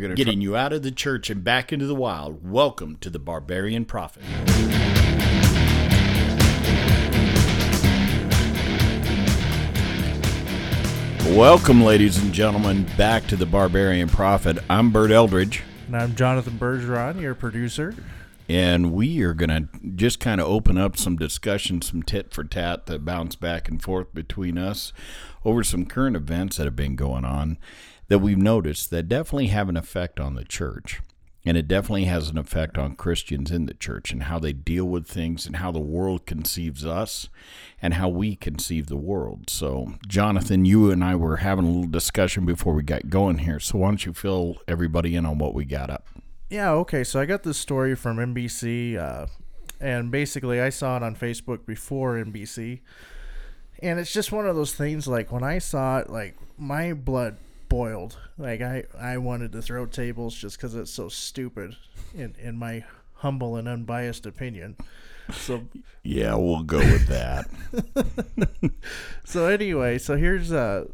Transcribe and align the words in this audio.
Getting 0.00 0.40
you 0.40 0.54
out 0.54 0.72
of 0.72 0.84
the 0.84 0.92
church 0.92 1.28
and 1.28 1.42
back 1.42 1.72
into 1.72 1.84
the 1.84 1.94
wild. 1.96 2.48
Welcome 2.48 2.98
to 2.98 3.10
the 3.10 3.18
Barbarian 3.18 3.84
Prophet. 3.84 4.22
Welcome, 11.26 11.82
ladies 11.82 12.16
and 12.22 12.32
gentlemen, 12.32 12.86
back 12.96 13.26
to 13.26 13.36
the 13.36 13.44
Barbarian 13.44 14.08
Prophet. 14.08 14.58
I'm 14.70 14.90
Bert 14.90 15.10
Eldridge, 15.10 15.62
And 15.86 15.96
I'm 15.96 16.14
Jonathan 16.14 16.54
Bergeron, 16.54 17.20
your 17.20 17.34
producer. 17.34 17.94
and 18.48 18.92
we 18.92 19.20
are 19.22 19.34
going 19.34 19.50
to 19.50 19.68
just 19.94 20.20
kind 20.20 20.40
of 20.40 20.46
open 20.46 20.78
up 20.78 20.96
some 20.96 21.16
discussion, 21.16 21.82
some 21.82 22.02
tit 22.02 22.32
for 22.32 22.44
tat 22.44 22.86
that 22.86 23.04
bounce 23.04 23.34
back 23.34 23.68
and 23.68 23.82
forth 23.82 24.14
between 24.14 24.56
us 24.56 24.92
over 25.44 25.62
some 25.62 25.84
current 25.84 26.16
events 26.16 26.56
that 26.56 26.64
have 26.64 26.76
been 26.76 26.96
going 26.96 27.26
on 27.26 27.58
that 28.08 28.18
we've 28.18 28.38
noticed 28.38 28.90
that 28.90 29.08
definitely 29.08 29.48
have 29.48 29.68
an 29.68 29.76
effect 29.76 30.18
on 30.18 30.34
the 30.34 30.44
church. 30.44 31.00
And 31.44 31.56
it 31.56 31.68
definitely 31.68 32.04
has 32.04 32.28
an 32.28 32.36
effect 32.36 32.76
on 32.76 32.96
Christians 32.96 33.50
in 33.50 33.66
the 33.66 33.72
church 33.72 34.12
and 34.12 34.24
how 34.24 34.38
they 34.38 34.52
deal 34.52 34.84
with 34.84 35.06
things 35.06 35.46
and 35.46 35.56
how 35.56 35.70
the 35.70 35.78
world 35.78 36.26
conceives 36.26 36.84
us 36.84 37.28
and 37.80 37.94
how 37.94 38.08
we 38.08 38.36
conceive 38.36 38.88
the 38.88 38.96
world. 38.96 39.48
So, 39.48 39.94
Jonathan, 40.06 40.64
you 40.66 40.90
and 40.90 41.02
I 41.02 41.14
were 41.14 41.36
having 41.36 41.64
a 41.64 41.68
little 41.68 41.90
discussion 41.90 42.44
before 42.44 42.74
we 42.74 42.82
got 42.82 43.08
going 43.08 43.38
here. 43.38 43.60
So, 43.60 43.78
why 43.78 43.88
don't 43.88 44.04
you 44.04 44.12
fill 44.12 44.56
everybody 44.66 45.14
in 45.14 45.24
on 45.24 45.38
what 45.38 45.54
we 45.54 45.64
got 45.64 45.88
up? 45.88 46.06
Yeah, 46.50 46.72
okay. 46.72 47.04
So 47.04 47.20
I 47.20 47.26
got 47.26 47.42
this 47.42 47.58
story 47.58 47.94
from 47.94 48.16
NBC, 48.16 48.96
uh, 48.96 49.26
and 49.80 50.10
basically 50.10 50.60
I 50.60 50.70
saw 50.70 50.96
it 50.96 51.02
on 51.02 51.14
Facebook 51.14 51.66
before 51.66 52.14
NBC. 52.14 52.80
And 53.80 54.00
it's 54.00 54.12
just 54.12 54.32
one 54.32 54.46
of 54.46 54.56
those 54.56 54.74
things 54.74 55.06
like 55.06 55.30
when 55.30 55.42
I 55.44 55.58
saw 55.58 55.98
it, 55.98 56.10
like 56.10 56.36
my 56.58 56.94
blood 56.94 57.36
boiled. 57.78 58.18
Like 58.36 58.60
I, 58.60 58.84
I 58.98 59.18
wanted 59.18 59.52
to 59.52 59.62
throw 59.62 59.86
tables 59.86 60.34
just 60.34 60.56
because 60.56 60.74
it's 60.74 60.90
so 60.90 61.08
stupid, 61.08 61.76
in, 62.12 62.34
in 62.42 62.56
my 62.56 62.84
humble 63.14 63.54
and 63.54 63.68
unbiased 63.68 64.26
opinion. 64.26 64.76
So 65.32 65.68
Yeah, 66.02 66.34
we'll 66.34 66.64
go 66.64 66.78
with 66.78 67.06
that. 67.06 67.46
so 69.24 69.46
anyway, 69.46 69.98
so 69.98 70.16
here's 70.16 70.50
uh, 70.50 70.86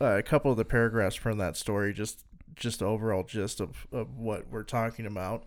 a 0.00 0.22
couple 0.24 0.50
of 0.50 0.56
the 0.56 0.64
paragraphs 0.64 1.14
from 1.14 1.38
that 1.38 1.56
story, 1.56 1.92
just 1.92 2.24
just 2.56 2.82
overall 2.82 3.22
gist 3.22 3.60
of, 3.60 3.86
of 3.92 4.18
what 4.18 4.48
we're 4.50 4.64
talking 4.64 5.06
about. 5.06 5.44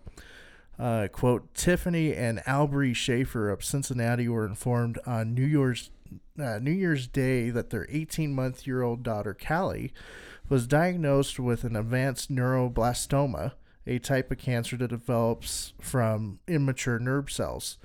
Uh, 0.78 1.08
quote: 1.12 1.52
Tiffany 1.54 2.14
and 2.14 2.38
Albry 2.46 2.96
Schaefer 2.96 3.50
of 3.50 3.62
Cincinnati 3.62 4.28
were 4.28 4.46
informed 4.46 4.98
on 5.06 5.34
New 5.34 5.44
Year's 5.44 5.90
uh, 6.38 6.58
New 6.58 6.70
Year's 6.70 7.06
Day 7.06 7.50
that 7.50 7.68
their 7.68 7.86
18 7.90 8.32
month 8.32 8.66
year 8.66 8.82
old 8.82 9.02
daughter 9.02 9.34
Callie 9.34 9.92
was 10.48 10.66
diagnosed 10.66 11.38
with 11.38 11.64
an 11.64 11.76
advanced 11.76 12.30
neuroblastoma, 12.30 13.52
a 13.86 13.98
type 13.98 14.30
of 14.30 14.38
cancer 14.38 14.76
that 14.76 14.88
develops 14.88 15.72
from 15.80 16.38
immature 16.46 16.98
nerve 16.98 17.30
cells. 17.30 17.78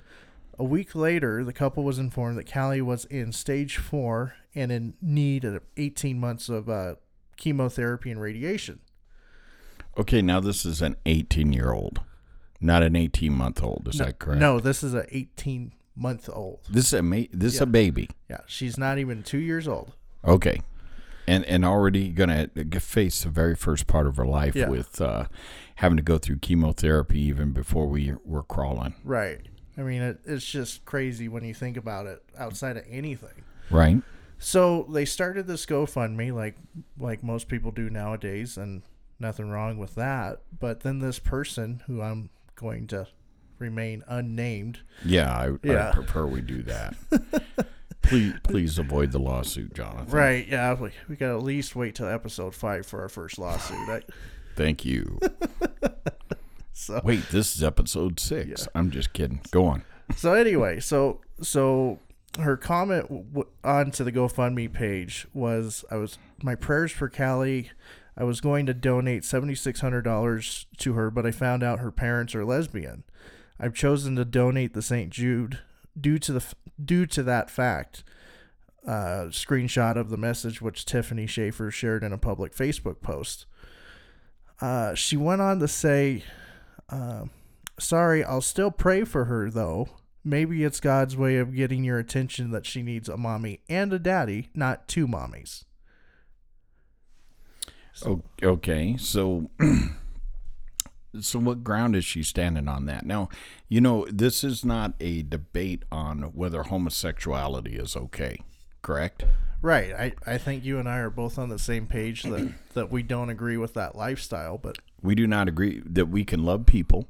A 0.58 0.64
week 0.64 0.94
later, 0.94 1.42
the 1.44 1.52
couple 1.52 1.82
was 1.82 1.98
informed 1.98 2.36
that 2.38 2.50
Callie 2.52 2.82
was 2.82 3.04
in 3.06 3.32
stage 3.32 3.78
four 3.78 4.34
and 4.54 4.70
in 4.70 4.94
need 5.00 5.44
of 5.44 5.62
18 5.76 6.18
months 6.20 6.48
of 6.48 6.68
uh, 6.68 6.96
chemotherapy 7.36 8.10
and 8.10 8.20
radiation. 8.20 8.80
Okay, 9.96 10.22
now 10.22 10.40
this 10.40 10.64
is 10.64 10.80
an 10.82 10.96
18 11.06 11.52
year 11.52 11.72
old, 11.72 12.00
not 12.60 12.82
an 12.82 12.96
18 12.96 13.32
month 13.32 13.62
old. 13.62 13.88
Is 13.88 13.98
no, 13.98 14.06
that 14.06 14.18
correct? 14.18 14.40
No, 14.40 14.60
this 14.60 14.82
is 14.82 14.94
a 14.94 15.04
18 15.14 15.72
month 15.96 16.28
old. 16.32 16.60
This 16.70 16.86
is 16.86 16.92
a 16.94 17.02
ma- 17.02 17.22
this 17.32 17.54
is 17.54 17.60
Yeah. 17.60 17.64
a 17.64 17.66
baby. 17.66 18.08
Yeah, 18.30 18.40
she's 18.46 18.78
not 18.78 18.98
even 18.98 19.22
two 19.22 19.38
years 19.38 19.66
old. 19.68 19.92
Okay. 20.24 20.60
And 21.26 21.44
and 21.44 21.64
already 21.64 22.08
gonna 22.10 22.48
face 22.80 23.22
the 23.22 23.30
very 23.30 23.54
first 23.54 23.86
part 23.86 24.06
of 24.06 24.16
her 24.16 24.26
life 24.26 24.54
Yeah. 24.56 24.68
with 24.68 25.00
uh, 25.00 25.26
having 25.76 25.96
to 25.96 26.02
go 26.02 26.18
through 26.18 26.38
chemotherapy 26.38 27.20
even 27.20 27.52
before 27.52 27.86
we 27.86 28.14
were 28.24 28.42
crawling. 28.42 28.94
Right. 29.04 29.40
I 29.78 29.82
mean, 29.82 30.02
it, 30.02 30.20
it's 30.26 30.44
just 30.44 30.84
crazy 30.84 31.28
when 31.28 31.44
you 31.44 31.54
think 31.54 31.76
about 31.76 32.06
it 32.06 32.22
outside 32.36 32.76
of 32.76 32.84
anything. 32.90 33.44
Right. 33.70 34.02
So 34.38 34.86
they 34.90 35.04
started 35.04 35.46
this 35.46 35.64
GoFundMe 35.66 36.34
like 36.34 36.56
like 36.98 37.22
most 37.22 37.46
people 37.48 37.70
do 37.70 37.88
nowadays, 37.88 38.56
and 38.56 38.82
nothing 39.20 39.48
wrong 39.48 39.78
with 39.78 39.94
that. 39.94 40.40
But 40.58 40.80
then 40.80 40.98
this 40.98 41.18
person, 41.20 41.82
who 41.86 42.02
I'm 42.02 42.30
going 42.56 42.88
to 42.88 43.06
remain 43.58 44.02
unnamed, 44.08 44.80
Yeah, 45.04 45.32
I, 45.32 45.68
I 45.72 45.92
prefer 45.92 46.26
we 46.26 46.40
do 46.40 46.62
that. 46.64 46.96
please 48.12 48.34
please 48.42 48.78
avoid 48.78 49.12
the 49.12 49.18
lawsuit, 49.18 49.74
Jonathan. 49.74 50.06
right? 50.14 50.46
Yeah, 50.46 50.74
we, 50.74 50.90
we 51.08 51.16
got 51.16 51.28
to 51.28 51.34
at 51.34 51.42
least 51.42 51.74
wait 51.74 51.94
till 51.94 52.06
episode 52.08 52.54
five 52.54 52.86
for 52.86 53.00
our 53.00 53.08
first 53.08 53.38
lawsuit. 53.38 53.76
I, 53.88 54.02
Thank 54.56 54.84
you. 54.84 55.18
so 56.72 57.00
Wait, 57.04 57.28
this 57.30 57.56
is 57.56 57.62
episode 57.62 58.18
six. 58.20 58.48
Yeah. 58.62 58.66
I'm 58.74 58.90
just 58.90 59.12
kidding. 59.12 59.40
Go 59.50 59.66
on. 59.66 59.84
so 60.16 60.34
anyway, 60.34 60.80
so 60.80 61.20
so 61.40 61.98
her 62.38 62.56
comment 62.56 63.08
w- 63.08 63.48
onto 63.64 64.04
the 64.04 64.12
GoFundMe 64.12 64.72
page 64.72 65.26
was, 65.32 65.84
"I 65.90 65.96
was 65.96 66.18
my 66.42 66.54
prayers 66.54 66.92
for 66.92 67.08
Callie. 67.08 67.70
I 68.16 68.24
was 68.24 68.40
going 68.42 68.66
to 68.66 68.74
donate 68.74 69.24
seventy 69.24 69.54
six 69.54 69.80
hundred 69.80 70.02
dollars 70.02 70.66
to 70.78 70.92
her, 70.94 71.10
but 71.10 71.24
I 71.24 71.30
found 71.30 71.62
out 71.62 71.78
her 71.78 71.90
parents 71.90 72.34
are 72.34 72.44
lesbian. 72.44 73.04
I've 73.58 73.74
chosen 73.74 74.16
to 74.16 74.24
donate 74.24 74.74
the 74.74 74.82
St. 74.82 75.10
Jude 75.10 75.60
due 76.00 76.18
to 76.20 76.32
the 76.32 76.44
due 76.82 77.06
to 77.06 77.22
that 77.22 77.50
fact." 77.50 78.04
Uh, 78.86 79.26
screenshot 79.30 79.94
of 79.96 80.10
the 80.10 80.16
message 80.16 80.60
which 80.60 80.84
Tiffany 80.84 81.24
Schaefer 81.24 81.70
shared 81.70 82.02
in 82.02 82.12
a 82.12 82.18
public 82.18 82.52
Facebook 82.52 83.00
post. 83.00 83.46
Uh, 84.60 84.94
she 84.94 85.16
went 85.16 85.40
on 85.40 85.60
to 85.60 85.68
say, 85.68 86.24
uh, 86.88 87.26
Sorry, 87.78 88.24
I'll 88.24 88.40
still 88.40 88.72
pray 88.72 89.04
for 89.04 89.26
her 89.26 89.50
though. 89.50 89.88
Maybe 90.24 90.64
it's 90.64 90.80
God's 90.80 91.16
way 91.16 91.36
of 91.36 91.54
getting 91.54 91.84
your 91.84 92.00
attention 92.00 92.50
that 92.50 92.66
she 92.66 92.82
needs 92.82 93.08
a 93.08 93.16
mommy 93.16 93.60
and 93.68 93.92
a 93.92 94.00
daddy, 94.00 94.50
not 94.52 94.88
two 94.88 95.06
mommies. 95.06 95.62
O- 98.04 98.22
Okay, 98.42 98.96
so 98.96 99.48
so 101.20 101.38
what 101.38 101.64
ground 101.64 101.94
is 101.94 102.04
she 102.04 102.22
standing 102.22 102.68
on 102.68 102.86
that? 102.86 103.04
Now, 103.04 103.28
you 103.68 103.80
know, 103.80 104.06
this 104.10 104.42
is 104.42 104.64
not 104.64 104.94
a 105.00 105.22
debate 105.22 105.84
on 105.92 106.22
whether 106.34 106.64
homosexuality 106.64 107.76
is 107.76 107.96
okay, 107.96 108.40
correct? 108.80 109.24
Right. 109.60 109.92
I, 109.92 110.12
I 110.26 110.38
think 110.38 110.64
you 110.64 110.78
and 110.78 110.88
I 110.88 110.98
are 110.98 111.10
both 111.10 111.38
on 111.38 111.48
the 111.48 111.58
same 111.58 111.86
page 111.86 112.24
that, 112.24 112.52
that 112.74 112.90
we 112.90 113.02
don't 113.02 113.30
agree 113.30 113.56
with 113.56 113.74
that 113.74 113.96
lifestyle, 113.96 114.58
but 114.58 114.78
We 115.02 115.14
do 115.14 115.26
not 115.26 115.48
agree 115.48 115.82
that 115.84 116.06
we 116.06 116.24
can 116.24 116.44
love 116.44 116.66
people, 116.66 117.08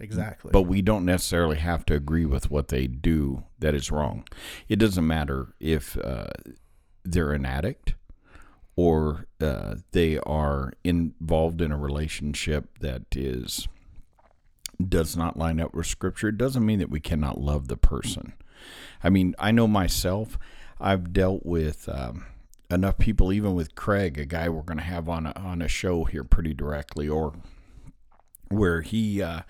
exactly. 0.00 0.50
but 0.52 0.62
we 0.62 0.80
don't 0.80 1.04
necessarily 1.04 1.56
have 1.58 1.84
to 1.86 1.94
agree 1.94 2.24
with 2.24 2.50
what 2.50 2.68
they 2.68 2.86
do 2.86 3.44
that 3.58 3.74
is 3.74 3.90
wrong. 3.90 4.26
It 4.68 4.76
doesn't 4.76 5.06
matter 5.06 5.54
if 5.60 5.98
uh, 5.98 6.28
they're 7.04 7.32
an 7.32 7.44
addict 7.44 7.94
or 8.76 9.26
uh, 9.40 9.76
they 9.92 10.18
are 10.18 10.72
involved 10.84 11.62
in 11.62 11.72
a 11.72 11.78
relationship 11.78 12.78
that 12.80 13.02
is 13.16 13.66
does 14.86 15.16
not 15.16 15.38
line 15.38 15.58
up 15.58 15.74
with 15.74 15.86
scripture. 15.86 16.28
It 16.28 16.36
doesn't 16.36 16.64
mean 16.64 16.78
that 16.80 16.90
we 16.90 17.00
cannot 17.00 17.40
love 17.40 17.68
the 17.68 17.78
person. 17.78 18.34
I 19.02 19.08
mean, 19.08 19.34
I 19.38 19.50
know 19.50 19.66
myself. 19.66 20.38
I've 20.78 21.14
dealt 21.14 21.46
with 21.46 21.88
um, 21.88 22.26
enough 22.70 22.98
people, 22.98 23.32
even 23.32 23.54
with 23.54 23.74
Craig, 23.74 24.18
a 24.18 24.26
guy 24.26 24.50
we're 24.50 24.62
going 24.62 24.78
to 24.78 24.84
have 24.84 25.08
on 25.08 25.26
a, 25.26 25.32
on 25.36 25.62
a 25.62 25.68
show 25.68 26.04
here 26.04 26.24
pretty 26.24 26.52
directly, 26.52 27.08
or 27.08 27.32
where 28.48 28.82
he 28.82 29.22
uh, 29.22 29.40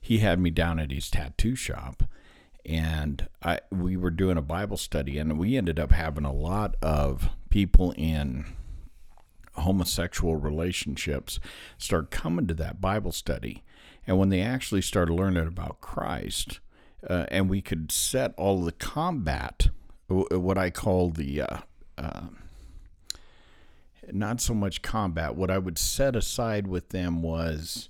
he 0.00 0.18
had 0.18 0.38
me 0.38 0.50
down 0.50 0.78
at 0.78 0.90
his 0.90 1.08
tattoo 1.08 1.56
shop, 1.56 2.02
and 2.66 3.28
I 3.42 3.60
we 3.72 3.96
were 3.96 4.10
doing 4.10 4.36
a 4.36 4.42
Bible 4.42 4.76
study, 4.76 5.18
and 5.18 5.38
we 5.38 5.56
ended 5.56 5.80
up 5.80 5.92
having 5.92 6.26
a 6.26 6.32
lot 6.32 6.76
of 6.82 7.30
people 7.48 7.94
in 7.96 8.44
homosexual 9.56 10.36
relationships 10.36 11.40
start 11.78 12.10
coming 12.10 12.46
to 12.46 12.54
that 12.54 12.80
Bible 12.80 13.12
study, 13.12 13.62
and 14.06 14.18
when 14.18 14.28
they 14.28 14.40
actually 14.40 14.82
started 14.82 15.14
learning 15.14 15.46
about 15.46 15.80
Christ, 15.80 16.60
uh, 17.08 17.26
and 17.28 17.48
we 17.48 17.60
could 17.60 17.92
set 17.92 18.34
all 18.36 18.62
the 18.62 18.72
combat, 18.72 19.68
what 20.08 20.58
I 20.58 20.70
call 20.70 21.10
the 21.10 21.42
uh, 21.42 21.58
uh, 21.98 22.22
not 24.12 24.40
so 24.40 24.54
much 24.54 24.82
combat. 24.82 25.34
What 25.34 25.50
I 25.50 25.58
would 25.58 25.78
set 25.78 26.16
aside 26.16 26.66
with 26.66 26.90
them 26.90 27.22
was 27.22 27.88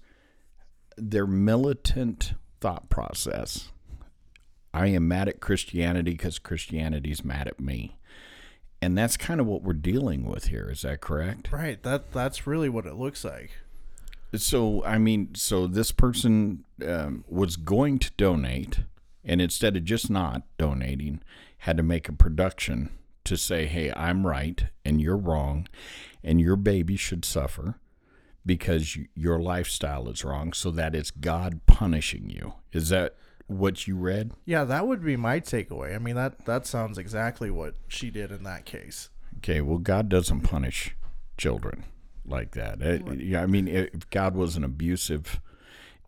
their 0.96 1.26
militant 1.26 2.34
thought 2.60 2.88
process. 2.88 3.72
I 4.72 4.88
am 4.88 5.08
mad 5.08 5.28
at 5.28 5.40
Christianity 5.40 6.12
because 6.12 6.38
Christianity's 6.38 7.24
mad 7.24 7.48
at 7.48 7.60
me. 7.60 7.98
And 8.84 8.98
that's 8.98 9.16
kind 9.16 9.40
of 9.40 9.46
what 9.46 9.62
we're 9.62 9.72
dealing 9.72 10.26
with 10.26 10.48
here. 10.48 10.68
Is 10.70 10.82
that 10.82 11.00
correct? 11.00 11.50
right. 11.50 11.82
That 11.82 12.12
that's 12.12 12.46
really 12.46 12.68
what 12.68 12.84
it 12.84 12.96
looks 12.96 13.24
like. 13.24 13.52
So, 14.36 14.84
I 14.84 14.98
mean, 14.98 15.34
so 15.34 15.66
this 15.66 15.90
person 15.90 16.64
um, 16.86 17.24
was 17.26 17.56
going 17.56 17.98
to 18.00 18.10
donate, 18.18 18.80
and 19.24 19.40
instead 19.40 19.78
of 19.78 19.84
just 19.84 20.10
not 20.10 20.42
donating, 20.58 21.22
had 21.58 21.78
to 21.78 21.82
make 21.82 22.10
a 22.10 22.12
production 22.12 22.90
to 23.24 23.38
say, 23.38 23.64
hey, 23.64 23.90
I'm 23.96 24.26
right 24.26 24.66
and 24.84 25.00
you're 25.00 25.16
wrong, 25.16 25.66
and 26.22 26.38
your 26.38 26.56
baby 26.56 26.96
should 26.96 27.24
suffer 27.24 27.76
because 28.44 28.98
your 29.14 29.40
lifestyle 29.40 30.10
is 30.10 30.26
wrong, 30.26 30.52
so 30.52 30.70
that 30.72 30.94
it's 30.94 31.10
God 31.10 31.60
punishing 31.64 32.28
you. 32.28 32.52
Is 32.70 32.90
that 32.90 33.14
what 33.46 33.86
you 33.86 33.96
read? 33.96 34.32
Yeah, 34.44 34.64
that 34.64 34.86
would 34.86 35.04
be 35.04 35.16
my 35.16 35.40
takeaway. 35.40 35.94
I 35.94 35.98
mean, 35.98 36.14
that 36.16 36.44
that 36.46 36.66
sounds 36.66 36.98
exactly 36.98 37.50
what 37.50 37.74
she 37.88 38.10
did 38.10 38.30
in 38.30 38.42
that 38.44 38.64
case. 38.64 39.10
Okay, 39.38 39.60
well, 39.60 39.78
God 39.78 40.08
doesn't 40.08 40.40
punish 40.42 40.96
children 41.36 41.84
like 42.24 42.52
that. 42.52 42.80
Eh, 42.80 43.00
it- 43.06 43.20
yeah, 43.20 43.42
I 43.42 43.46
mean, 43.46 43.68
if 43.68 44.08
God 44.10 44.34
was 44.34 44.56
an 44.56 44.64
abusive, 44.64 45.40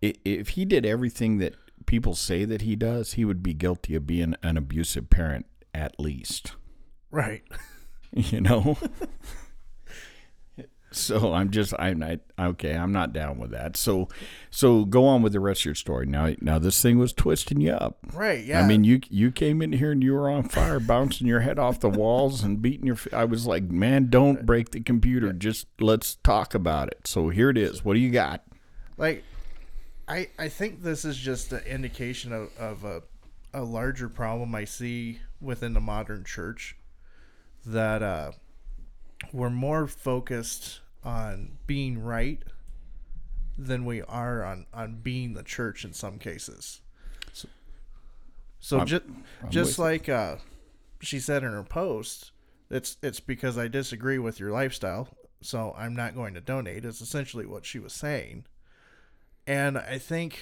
if 0.00 0.50
He 0.50 0.64
did 0.64 0.86
everything 0.86 1.38
that 1.38 1.54
people 1.86 2.14
say 2.14 2.44
that 2.44 2.62
He 2.62 2.74
does, 2.76 3.14
He 3.14 3.24
would 3.24 3.42
be 3.42 3.52
guilty 3.54 3.94
of 3.94 4.06
being 4.06 4.34
an 4.42 4.56
abusive 4.56 5.10
parent 5.10 5.46
at 5.74 5.98
least. 6.00 6.54
Right. 7.10 7.42
You 8.12 8.40
know. 8.40 8.78
so 10.96 11.32
I'm 11.32 11.50
just 11.50 11.74
I'm 11.78 11.98
not 11.98 12.18
okay. 12.38 12.74
I'm 12.74 12.92
not 12.92 13.12
down 13.12 13.38
with 13.38 13.50
that. 13.50 13.76
So, 13.76 14.08
so 14.50 14.84
go 14.84 15.06
on 15.06 15.22
with 15.22 15.32
the 15.32 15.40
rest 15.40 15.62
of 15.62 15.66
your 15.66 15.74
story. 15.74 16.06
Now, 16.06 16.34
now 16.40 16.58
this 16.58 16.80
thing 16.80 16.98
was 16.98 17.12
twisting 17.12 17.60
you 17.60 17.72
up. 17.72 17.98
Right. 18.12 18.44
Yeah. 18.44 18.60
I 18.60 18.66
mean, 18.66 18.84
you 18.84 19.00
you 19.08 19.30
came 19.30 19.62
in 19.62 19.72
here 19.72 19.92
and 19.92 20.02
you 20.02 20.14
were 20.14 20.30
on 20.30 20.48
fire, 20.48 20.80
bouncing 20.80 21.26
your 21.26 21.40
head 21.40 21.58
off 21.58 21.80
the 21.80 21.90
walls 21.90 22.42
and 22.42 22.60
beating 22.60 22.86
your. 22.86 22.98
I 23.12 23.24
was 23.24 23.46
like, 23.46 23.64
man, 23.64 24.08
don't 24.10 24.46
break 24.46 24.70
the 24.70 24.80
computer. 24.80 25.32
Just 25.32 25.66
let's 25.80 26.16
talk 26.16 26.54
about 26.54 26.88
it. 26.88 27.06
So 27.06 27.28
here 27.28 27.50
it 27.50 27.58
is. 27.58 27.84
What 27.84 27.94
do 27.94 28.00
you 28.00 28.10
got? 28.10 28.42
like 28.96 29.24
I 30.08 30.28
I 30.38 30.48
think 30.48 30.82
this 30.82 31.04
is 31.04 31.16
just 31.16 31.52
an 31.52 31.64
indication 31.66 32.32
of, 32.32 32.56
of 32.58 32.84
a 32.84 33.02
a 33.52 33.62
larger 33.62 34.08
problem 34.08 34.54
I 34.54 34.64
see 34.64 35.20
within 35.40 35.72
the 35.74 35.80
modern 35.80 36.24
church 36.24 36.76
that 37.64 38.02
uh 38.02 38.32
we're 39.32 39.50
more 39.50 39.86
focused 39.86 40.80
on 41.06 41.52
being 41.66 42.02
right 42.02 42.42
than 43.56 43.84
we 43.86 44.02
are 44.02 44.44
on 44.44 44.66
on 44.74 44.96
being 44.96 45.32
the 45.32 45.42
church 45.42 45.84
in 45.84 45.92
some 45.94 46.18
cases. 46.18 46.80
So 48.60 48.78
I'm- 48.78 48.86
just 48.86 49.04
I'm 49.42 49.50
just 49.50 49.78
like 49.78 50.08
uh 50.08 50.36
she 51.00 51.20
said 51.20 51.42
in 51.44 51.52
her 51.52 51.62
post, 51.62 52.32
it's 52.70 52.96
it's 53.02 53.20
because 53.20 53.56
I 53.56 53.68
disagree 53.68 54.18
with 54.18 54.40
your 54.40 54.50
lifestyle, 54.50 55.08
so 55.40 55.74
I'm 55.78 55.94
not 55.94 56.14
going 56.14 56.34
to 56.34 56.40
donate. 56.40 56.84
Is 56.84 57.00
essentially 57.00 57.46
what 57.46 57.64
she 57.64 57.78
was 57.78 57.92
saying, 57.92 58.44
and 59.46 59.78
I 59.78 59.98
think 59.98 60.40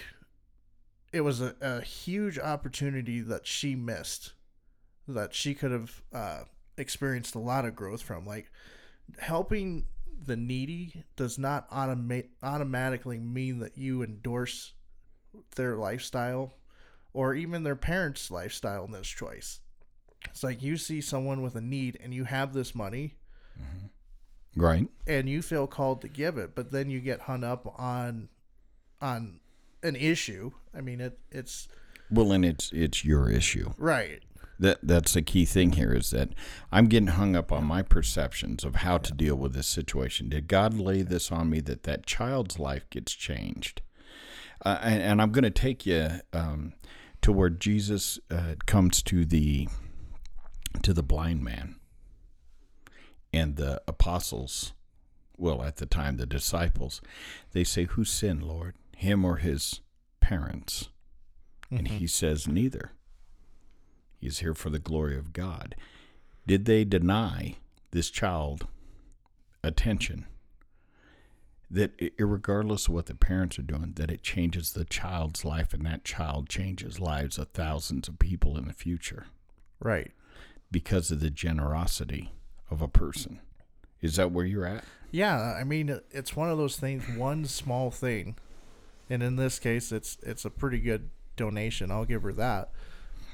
it 1.13 1.21
was 1.21 1.41
a, 1.41 1.55
a 1.61 1.81
huge 1.83 2.39
opportunity 2.39 3.21
that 3.21 3.47
she 3.47 3.75
missed, 3.77 4.33
that 5.07 5.35
she 5.35 5.55
could 5.55 5.71
have 5.73 6.03
uh, 6.13 6.41
experienced 6.79 7.35
a 7.35 7.39
lot 7.41 7.65
of 7.65 7.77
growth 7.77 8.03
from. 8.03 8.25
Like 8.27 8.51
helping 9.19 9.85
the 10.27 10.37
needy 10.37 11.05
does 11.17 11.39
not 11.39 11.71
automate 11.71 12.29
automatically 12.43 13.19
mean 13.19 13.59
that 13.61 13.77
you 13.77 14.03
endorse 14.03 14.73
their 15.57 15.77
lifestyle 15.77 16.55
or 17.13 17.35
even 17.35 17.63
their 17.63 17.77
parents' 17.77 18.31
lifestyle 18.31 18.85
in 18.85 18.93
this 18.93 19.09
choice. 19.09 19.61
It's 20.27 20.43
like 20.43 20.63
you 20.63 20.77
see 20.77 21.01
someone 21.01 21.43
with 21.43 21.55
a 21.55 21.61
need 21.61 21.99
and 22.03 22.15
you 22.15 22.25
have 22.25 22.53
this 22.53 22.75
money 22.75 23.15
mm-hmm. 23.61 24.61
Right. 24.61 24.89
and 25.07 25.29
you 25.29 25.43
feel 25.43 25.67
called 25.67 26.01
to 26.03 26.09
give 26.09 26.39
it, 26.39 26.55
but 26.55 26.71
then 26.73 26.91
you 26.91 27.01
get 27.01 27.23
hung 27.23 27.45
up 27.45 27.75
on 27.79 28.29
on 29.01 29.41
an 29.83 29.97
issue. 29.97 30.53
I 30.75 30.81
mean 30.81 31.01
it 31.01 31.19
it's 31.31 31.69
Well, 32.11 32.33
and 32.33 32.45
it's 32.45 32.71
it's 32.73 33.05
your 33.05 33.31
issue. 33.31 33.73
right. 33.79 34.23
That 34.59 34.79
that's 34.83 35.15
the 35.15 35.23
key 35.23 35.45
thing 35.45 35.73
here 35.73 35.93
is 35.93 36.11
that 36.11 36.31
I'm 36.71 36.87
getting 36.87 37.09
hung 37.09 37.35
up 37.35 37.51
on 37.51 37.65
my 37.65 37.83
perceptions 37.83 38.65
of 38.65 38.77
how 38.77 38.99
to 38.99 39.13
deal 39.13 39.35
with 39.37 39.53
this 39.53 39.67
situation. 39.67 40.29
Did 40.29 40.49
God 40.49 40.75
lay 40.75 41.03
this 41.03 41.33
on 41.33 41.51
me 41.51 41.61
that 41.61 41.83
that 41.83 42.07
child's 42.07 42.59
life 42.59 42.89
gets 42.91 43.13
changed? 43.13 43.83
Uh, 44.65 44.79
and, 44.83 45.03
and 45.03 45.23
I'm 45.23 45.33
going 45.33 45.45
to 45.45 45.51
take 45.51 45.85
you 45.85 46.09
um, 46.33 46.75
to 47.21 47.33
where 47.33 47.51
Jesus 47.51 48.19
uh, 48.31 48.55
comes 48.67 49.03
to 49.05 49.25
the 49.25 49.69
to 50.83 50.93
the 50.93 51.03
blind 51.03 51.43
man 51.43 51.77
and 53.33 53.57
the 53.57 53.83
apostles. 53.89 54.73
Well, 55.37 55.63
at 55.63 55.77
the 55.77 55.87
time, 55.87 56.17
the 56.17 56.27
disciples, 56.27 57.01
they 57.53 57.65
say, 57.65 57.85
"Who 57.85 58.05
sinned, 58.05 58.45
Lord, 58.45 58.77
him 58.97 59.25
or 59.25 59.37
his 59.37 59.81
parents?" 60.21 60.91
And 61.71 61.89
he 61.89 62.07
says, 62.07 62.47
"Neither." 62.47 62.93
He's 64.25 64.39
here 64.39 64.55
for 64.55 64.71
the 64.71 64.79
glory 64.79 65.19
of 65.19 65.35
God. 65.35 65.75
Did 66.47 66.65
they 66.65 66.83
deny 66.87 67.57
this 67.91 68.09
child 68.09 68.67
attention? 69.63 70.25
That 71.71 71.91
regardless 72.19 72.89
of 72.89 72.95
what 72.95 73.05
the 73.05 73.15
parents 73.15 73.59
are 73.59 73.63
doing, 73.63 73.93
that 73.97 74.11
it 74.11 74.23
changes 74.23 74.73
the 74.73 74.87
child's 74.87 75.45
life 75.45 75.75
and 75.75 75.85
that 75.85 76.05
child 76.07 76.49
changes 76.49 76.99
lives 76.99 77.37
of 77.37 77.49
thousands 77.49 78.09
of 78.09 78.19
people 78.19 78.57
in 78.57 78.67
the 78.67 78.73
future 78.73 79.27
Right. 79.79 80.11
because 80.73 81.11
of 81.11 81.21
the 81.21 81.29
generosity 81.29 82.33
of 82.71 82.81
a 82.81 82.89
person. 82.89 83.41
Is 84.01 84.17
that 84.17 84.33
where 84.33 84.47
you're 84.47 84.65
at? 84.65 84.85
Yeah, 85.11 85.37
I 85.39 85.65
mean 85.65 86.01
it's 86.11 86.35
one 86.35 86.49
of 86.49 86.57
those 86.57 86.79
things 86.79 87.05
one 87.15 87.45
small 87.45 87.91
thing. 87.91 88.37
And 89.11 89.23
in 89.23 89.37
this 89.37 89.59
case 89.59 89.93
it's 89.93 90.17
it's 90.23 90.47
a 90.47 90.51
pretty 90.51 90.81
good 90.81 91.11
donation. 91.37 91.91
I'll 91.91 92.07
give 92.07 92.23
her 92.23 92.33
that. 92.33 92.71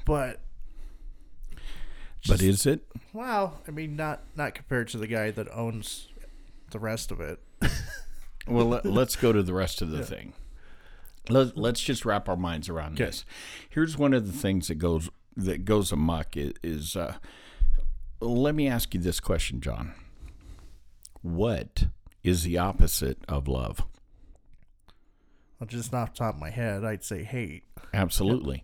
But 0.03 0.41
But 2.27 2.41
is 2.41 2.65
it? 2.65 2.85
well, 3.13 3.59
I 3.67 3.71
mean 3.71 3.95
not 3.95 4.21
not 4.35 4.53
compared 4.55 4.87
to 4.89 4.97
the 4.97 5.07
guy 5.07 5.31
that 5.31 5.47
owns 5.55 6.07
the 6.71 6.79
rest 6.79 7.11
of 7.11 7.19
it. 7.19 7.39
Well, 8.47 8.65
let, 8.65 8.85
let's 8.87 9.15
go 9.15 9.31
to 9.31 9.43
the 9.43 9.53
rest 9.53 9.83
of 9.83 9.91
the 9.91 10.03
thing. 10.03 10.33
Let, 11.29 11.55
let's 11.55 11.79
just 11.79 12.05
wrap 12.05 12.27
our 12.27 12.35
minds 12.35 12.69
around 12.69 12.93
Okay. 12.95 13.05
this. 13.05 13.23
Here's 13.69 13.99
one 13.99 14.15
of 14.15 14.25
the 14.25 14.33
things 14.37 14.67
that 14.67 14.75
goes 14.75 15.11
that 15.37 15.63
goes 15.63 15.91
amok 15.91 16.35
is, 16.35 16.53
is 16.63 16.95
uh, 16.95 17.17
let 18.19 18.55
me 18.55 18.67
ask 18.67 18.95
you 18.95 18.99
this 18.99 19.19
question, 19.19 19.61
John. 19.61 19.93
What 21.21 21.85
is 22.23 22.41
the 22.43 22.57
opposite 22.57 23.19
of 23.27 23.47
love? 23.47 23.83
Just 25.67 25.93
off 25.93 26.13
the 26.13 26.17
top 26.19 26.35
of 26.35 26.39
my 26.41 26.49
head, 26.49 26.83
I'd 26.83 27.03
say 27.03 27.23
hate. 27.23 27.63
Absolutely. 27.93 28.63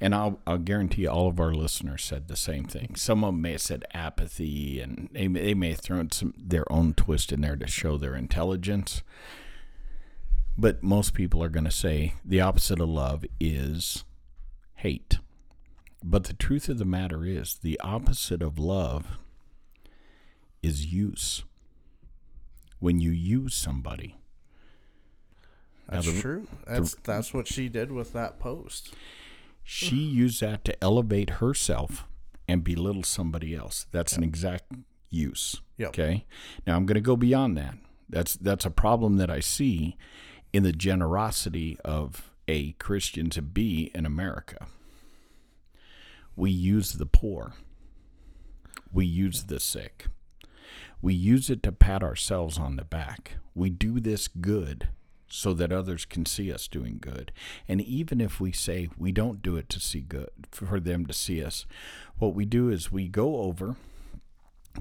And 0.00 0.14
I'll, 0.14 0.40
I'll 0.46 0.58
guarantee 0.58 1.06
all 1.06 1.28
of 1.28 1.38
our 1.38 1.52
listeners 1.52 2.02
said 2.02 2.28
the 2.28 2.36
same 2.36 2.64
thing. 2.64 2.94
Some 2.94 3.24
of 3.24 3.34
them 3.34 3.42
may 3.42 3.52
have 3.52 3.60
said 3.60 3.84
apathy, 3.92 4.80
and 4.80 5.08
they, 5.12 5.28
may- 5.28 5.42
they 5.42 5.54
may 5.54 5.70
have 5.70 5.80
thrown 5.80 6.10
some 6.10 6.34
their 6.38 6.70
own 6.72 6.94
twist 6.94 7.32
in 7.32 7.40
there 7.42 7.56
to 7.56 7.66
show 7.66 7.96
their 7.98 8.14
intelligence. 8.14 9.02
But 10.56 10.82
most 10.82 11.14
people 11.14 11.42
are 11.42 11.48
going 11.48 11.64
to 11.64 11.70
say 11.70 12.14
the 12.24 12.40
opposite 12.40 12.80
of 12.80 12.88
love 12.88 13.24
is 13.38 14.04
hate. 14.76 15.18
But 16.02 16.24
the 16.24 16.32
truth 16.34 16.68
of 16.68 16.78
the 16.78 16.84
matter 16.86 17.24
is, 17.24 17.56
the 17.62 17.78
opposite 17.80 18.40
of 18.42 18.58
love 18.58 19.18
is 20.62 20.86
use. 20.86 21.44
When 22.78 22.98
you 22.98 23.10
use 23.10 23.54
somebody, 23.54 24.16
That's 25.90 26.06
the- 26.12 26.20
true. 26.20 26.46
That's 26.66 26.94
that's 27.02 27.34
what 27.34 27.46
she 27.48 27.68
did 27.68 27.90
with 27.92 28.12
that 28.12 28.38
post. 28.38 28.94
she 29.62 29.96
used 29.96 30.40
that 30.40 30.64
to 30.64 30.82
elevate 30.82 31.30
herself 31.30 32.06
and 32.48 32.64
belittle 32.64 33.02
somebody 33.02 33.54
else. 33.54 33.86
That's 33.92 34.16
an 34.16 34.24
exact 34.24 34.72
use. 35.10 35.60
Yep. 35.78 35.88
Okay. 35.90 36.24
Now 36.66 36.76
I'm 36.76 36.86
going 36.86 36.94
to 36.94 37.00
go 37.00 37.16
beyond 37.16 37.56
that. 37.56 37.74
That's 38.08 38.34
that's 38.34 38.64
a 38.64 38.70
problem 38.70 39.16
that 39.18 39.30
I 39.30 39.40
see 39.40 39.96
in 40.52 40.62
the 40.62 40.72
generosity 40.72 41.78
of 41.84 42.30
a 42.48 42.72
Christian 42.72 43.30
to 43.30 43.42
be 43.42 43.90
in 43.94 44.04
America. 44.06 44.66
We 46.36 46.50
use 46.50 46.94
the 46.94 47.06
poor. 47.06 47.54
We 48.92 49.06
use 49.06 49.44
the 49.44 49.60
sick. 49.60 50.06
We 51.02 51.14
use 51.14 51.48
it 51.50 51.62
to 51.62 51.72
pat 51.72 52.02
ourselves 52.02 52.58
on 52.58 52.76
the 52.76 52.84
back. 52.84 53.36
We 53.54 53.70
do 53.70 54.00
this 54.00 54.26
good 54.28 54.88
so 55.30 55.54
that 55.54 55.72
others 55.72 56.04
can 56.04 56.26
see 56.26 56.52
us 56.52 56.68
doing 56.68 56.98
good. 57.00 57.32
And 57.68 57.80
even 57.80 58.20
if 58.20 58.40
we 58.40 58.52
say 58.52 58.88
we 58.98 59.12
don't 59.12 59.40
do 59.42 59.56
it 59.56 59.68
to 59.70 59.80
see 59.80 60.00
good, 60.00 60.30
for 60.50 60.80
them 60.80 61.06
to 61.06 61.14
see 61.14 61.42
us, 61.42 61.66
what 62.18 62.34
we 62.34 62.44
do 62.44 62.68
is 62.68 62.92
we 62.92 63.08
go 63.08 63.36
over 63.36 63.76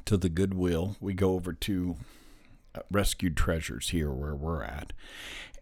to 0.05 0.17
the 0.17 0.29
Goodwill, 0.29 0.95
we 0.99 1.13
go 1.13 1.33
over 1.33 1.53
to 1.53 1.95
uh, 2.75 2.81
Rescued 2.91 3.37
Treasures 3.37 3.89
here 3.89 4.11
where 4.11 4.35
we're 4.35 4.63
at, 4.63 4.93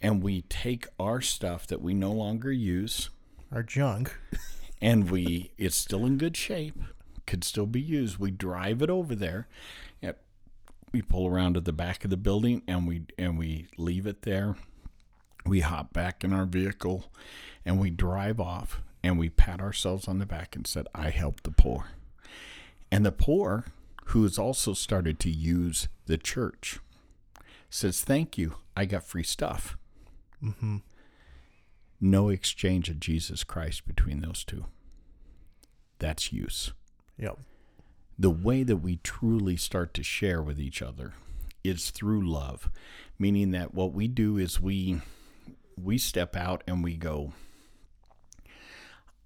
and 0.01 0.23
we 0.23 0.41
take 0.43 0.87
our 0.99 1.21
stuff 1.21 1.67
that 1.67 1.81
we 1.81 1.93
no 1.93 2.11
longer 2.11 2.51
use. 2.51 3.09
Our 3.51 3.63
junk. 3.63 4.15
and 4.81 5.09
we 5.09 5.51
it's 5.57 5.75
still 5.75 6.05
in 6.05 6.17
good 6.17 6.37
shape 6.37 6.75
could 7.25 7.43
still 7.43 7.65
be 7.65 7.81
used. 7.81 8.17
We 8.17 8.31
drive 8.31 8.81
it 8.81 8.89
over 8.89 9.13
there. 9.13 9.47
We 10.93 11.01
pull 11.01 11.27
around 11.27 11.55
to 11.55 11.59
the 11.59 11.73
back 11.73 12.05
of 12.05 12.09
the 12.09 12.17
building 12.17 12.63
and 12.65 12.87
we 12.87 13.03
and 13.17 13.37
we 13.37 13.67
leave 13.77 14.07
it 14.07 14.21
there 14.21 14.55
we 15.47 15.61
hop 15.61 15.93
back 15.93 16.23
in 16.23 16.33
our 16.33 16.45
vehicle 16.45 17.05
and 17.65 17.79
we 17.79 17.89
drive 17.89 18.39
off 18.39 18.81
and 19.03 19.17
we 19.17 19.29
pat 19.29 19.59
ourselves 19.59 20.07
on 20.07 20.19
the 20.19 20.25
back 20.25 20.55
and 20.55 20.67
said 20.67 20.87
i 20.93 21.09
helped 21.09 21.43
the 21.43 21.51
poor 21.51 21.89
and 22.91 23.05
the 23.05 23.11
poor 23.11 23.65
who 24.07 24.23
has 24.23 24.39
also 24.39 24.73
started 24.73 25.19
to 25.19 25.29
use 25.29 25.87
the 26.05 26.17
church 26.17 26.79
says, 27.69 28.01
Thank 28.01 28.37
you. 28.37 28.55
I 28.75 28.85
got 28.85 29.03
free 29.03 29.23
stuff. 29.23 29.77
Mm-hmm. 30.43 30.77
No 31.99 32.29
exchange 32.29 32.89
of 32.89 32.99
Jesus 32.99 33.43
Christ 33.43 33.87
between 33.87 34.21
those 34.21 34.43
two. 34.43 34.65
That's 35.99 36.31
use. 36.31 36.73
Yep. 37.17 37.39
The 38.19 38.29
way 38.29 38.63
that 38.63 38.77
we 38.77 38.97
truly 38.97 39.57
start 39.57 39.93
to 39.95 40.03
share 40.03 40.41
with 40.41 40.59
each 40.59 40.81
other 40.81 41.13
is 41.63 41.89
through 41.89 42.29
love, 42.29 42.69
meaning 43.17 43.51
that 43.51 43.73
what 43.73 43.93
we 43.93 44.07
do 44.07 44.37
is 44.37 44.61
we 44.61 45.01
we 45.81 45.97
step 45.97 46.35
out 46.35 46.63
and 46.67 46.83
we 46.83 46.95
go, 46.95 47.33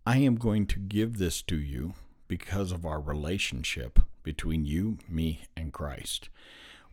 I 0.05 0.17
am 0.17 0.35
going 0.35 0.65
to 0.67 0.79
give 0.79 1.17
this 1.17 1.41
to 1.43 1.57
you 1.57 1.93
because 2.27 2.71
of 2.71 2.85
our 2.85 2.99
relationship 2.99 3.99
between 4.23 4.65
you, 4.65 4.97
me, 5.07 5.43
and 5.55 5.71
Christ. 5.71 6.29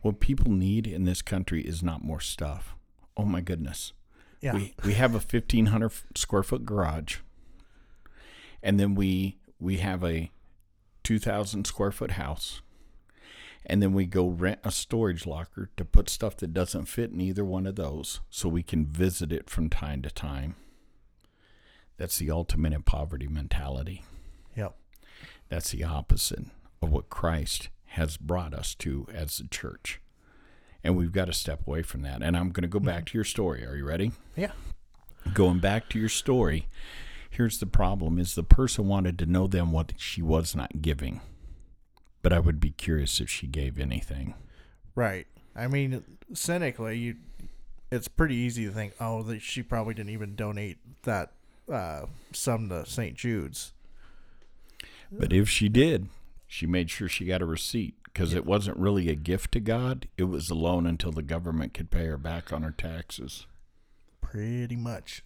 What 0.01 0.19
people 0.19 0.51
need 0.51 0.87
in 0.87 1.05
this 1.05 1.21
country 1.21 1.61
is 1.61 1.83
not 1.83 2.03
more 2.03 2.21
stuff. 2.21 2.75
Oh 3.17 3.25
my 3.25 3.41
goodness. 3.41 3.93
Yeah. 4.41 4.53
We 4.53 4.73
we 4.85 4.93
have 4.93 5.11
a 5.11 5.19
1500 5.19 5.91
square 6.15 6.43
foot 6.43 6.65
garage. 6.65 7.17
And 8.63 8.79
then 8.79 8.95
we 8.95 9.37
we 9.59 9.77
have 9.77 10.03
a 10.03 10.31
2000 11.03 11.65
square 11.65 11.91
foot 11.91 12.11
house. 12.11 12.61
And 13.65 13.81
then 13.81 13.93
we 13.93 14.05
go 14.05 14.27
rent 14.27 14.59
a 14.63 14.71
storage 14.71 15.27
locker 15.27 15.69
to 15.77 15.85
put 15.85 16.09
stuff 16.09 16.37
that 16.37 16.53
doesn't 16.53 16.85
fit 16.85 17.11
in 17.11 17.21
either 17.21 17.45
one 17.45 17.67
of 17.67 17.75
those 17.75 18.21
so 18.29 18.49
we 18.49 18.63
can 18.63 18.85
visit 18.85 19.31
it 19.31 19.49
from 19.49 19.69
time 19.69 20.01
to 20.01 20.09
time. 20.09 20.55
That's 21.97 22.17
the 22.17 22.31
ultimate 22.31 22.73
in 22.73 22.83
poverty 22.83 23.27
mentality. 23.27 24.05
Yep. 24.55 24.75
That's 25.49 25.71
the 25.71 25.83
opposite 25.83 26.45
of 26.81 26.91
what 26.91 27.09
Christ 27.09 27.69
has 27.87 28.17
brought 28.17 28.53
us 28.53 28.73
to 28.75 29.07
as 29.13 29.39
a 29.39 29.47
church. 29.47 29.99
And 30.83 30.95
we've 30.95 31.11
got 31.11 31.25
to 31.25 31.33
step 31.33 31.67
away 31.67 31.81
from 31.81 32.01
that. 32.03 32.21
And 32.23 32.37
I'm 32.37 32.51
going 32.51 32.61
to 32.61 32.67
go 32.69 32.79
back 32.79 33.05
to 33.07 33.17
your 33.17 33.25
story. 33.25 33.65
Are 33.65 33.75
you 33.75 33.85
ready? 33.85 34.13
Yeah. 34.35 34.51
Going 35.33 35.59
back 35.59 35.89
to 35.89 35.99
your 35.99 36.09
story, 36.09 36.67
here's 37.29 37.59
the 37.59 37.65
problem 37.65 38.17
is 38.17 38.35
the 38.35 38.43
person 38.43 38.87
wanted 38.87 39.19
to 39.19 39.25
know 39.25 39.47
then 39.47 39.71
what 39.71 39.93
she 39.97 40.21
was 40.21 40.55
not 40.55 40.81
giving. 40.81 41.19
But 42.21 42.33
I 42.33 42.39
would 42.39 42.59
be 42.59 42.71
curious 42.71 43.19
if 43.19 43.29
she 43.29 43.47
gave 43.47 43.79
anything. 43.79 44.33
Right. 44.95 45.27
I 45.55 45.67
mean, 45.67 46.03
cynically, 46.33 46.97
you, 46.97 47.15
it's 47.91 48.07
pretty 48.07 48.35
easy 48.35 48.65
to 48.65 48.71
think, 48.71 48.93
oh, 48.99 49.23
that 49.23 49.41
she 49.41 49.63
probably 49.63 49.93
didn't 49.93 50.11
even 50.11 50.35
donate 50.35 50.77
that 51.03 51.31
uh, 51.71 52.05
sum 52.31 52.69
to 52.69 52.85
St. 52.85 53.15
Jude's. 53.15 53.73
But 55.11 55.33
if 55.33 55.49
she 55.49 55.69
did, 55.69 56.09
she 56.47 56.67
made 56.67 56.89
sure 56.89 57.07
she 57.07 57.25
got 57.25 57.41
a 57.41 57.45
receipt 57.45 57.95
because 58.03 58.33
it 58.33 58.45
wasn't 58.45 58.77
really 58.77 59.09
a 59.09 59.15
gift 59.15 59.51
to 59.53 59.59
God. 59.59 60.07
It 60.17 60.23
was 60.25 60.49
a 60.49 60.55
loan 60.55 60.85
until 60.85 61.11
the 61.11 61.21
government 61.21 61.73
could 61.73 61.89
pay 61.89 62.05
her 62.05 62.17
back 62.17 62.51
on 62.51 62.63
her 62.63 62.71
taxes. 62.71 63.45
Pretty 64.21 64.75
much. 64.75 65.23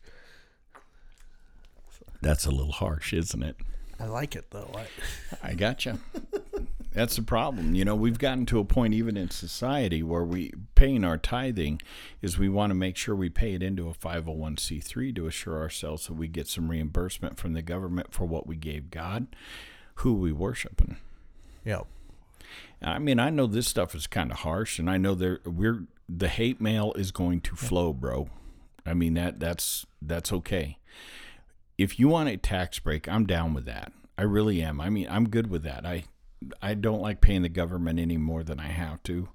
That's 2.22 2.46
a 2.46 2.52
little 2.52 2.72
harsh, 2.72 3.14
isn't 3.14 3.44
it? 3.44 3.58
I 4.00 4.06
like 4.06 4.36
it 4.36 4.52
though. 4.52 4.72
I, 4.76 5.50
I 5.50 5.54
gotcha. 5.54 6.00
That's 6.94 7.16
the 7.16 7.24
problem. 7.24 7.74
You 7.74 7.86
know, 7.86 7.96
we've 7.96 8.20
gotten 8.20 8.46
to 8.48 8.60
a 8.60 8.66
point 8.66 8.94
even 8.94 9.18
in 9.18 9.32
society 9.32 10.04
where 10.04 10.24
we 10.24 10.54
paying 10.76 11.04
our 11.04 11.18
tithing 11.18 11.82
is 12.22 12.38
we 12.38 12.50
want 12.50 12.70
to 12.70 12.76
make 12.76 12.98
sure 12.98 13.16
we 13.16 13.30
pay 13.30 13.54
it 13.54 13.64
into 13.64 13.90
a 13.90 13.94
501c3 13.94 15.16
to 15.16 15.26
assure 15.26 15.60
ourselves 15.60 16.06
that 16.06 16.14
we 16.14 16.28
get 16.28 16.48
some 16.48 16.70
reimbursement 16.70 17.38
from 17.38 17.54
the 17.54 17.64
government 17.64 18.14
for 18.14 18.26
what 18.26 18.46
we 18.46 18.56
gave 18.56 18.92
God, 18.92 19.28
who 19.96 20.14
we 20.14 20.32
worshiping. 20.32 20.98
yep. 21.66 21.88
I 22.82 23.00
mean, 23.00 23.20
I 23.20 23.30
know 23.30 23.48
this 23.48 23.68
stuff 23.68 23.96
is 23.96 24.08
kind 24.08 24.32
of 24.32 24.40
harsh, 24.40 24.78
and 24.78 24.90
I 24.90 24.98
know 24.98 25.16
there 25.16 25.40
we're 25.46 25.88
the 26.08 26.28
hate 26.28 26.60
mail 26.62 26.94
is 26.96 27.12
going 27.12 27.42
to 27.42 27.56
flow, 27.56 27.94
bro. 27.94 28.30
I 28.86 28.94
mean 28.94 29.14
that 29.16 29.40
that's 29.40 29.86
that's 30.02 30.32
okay. 30.34 30.78
If 31.78 31.98
you 31.98 32.10
want 32.10 32.30
a 32.30 32.38
tax 32.38 32.80
break, 32.80 33.08
I'm 33.08 33.26
down 33.26 33.54
with 33.54 33.66
that. 33.66 33.94
I 34.18 34.24
really 34.24 34.62
am. 34.62 34.80
I 34.80 34.90
mean, 34.90 35.08
I'm 35.10 35.30
good 35.30 35.50
with 35.50 35.64
that. 35.64 35.86
I 35.86 36.04
I 36.62 36.74
don't 36.74 37.02
like 37.02 37.22
paying 37.22 37.42
the 37.42 37.50
government 37.50 38.00
any 38.00 38.18
more 38.18 38.44
than 38.44 38.60
I 38.60 38.68
have 38.68 39.02
to. 39.04 39.30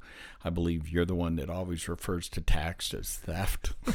I 0.44 0.50
believe 0.50 0.88
you're 0.88 1.04
the 1.04 1.14
one 1.14 1.36
that 1.36 1.50
always 1.50 1.88
refers 1.88 2.28
to 2.30 2.40
tax 2.40 2.92
as 2.94 3.16
theft. 3.16 3.72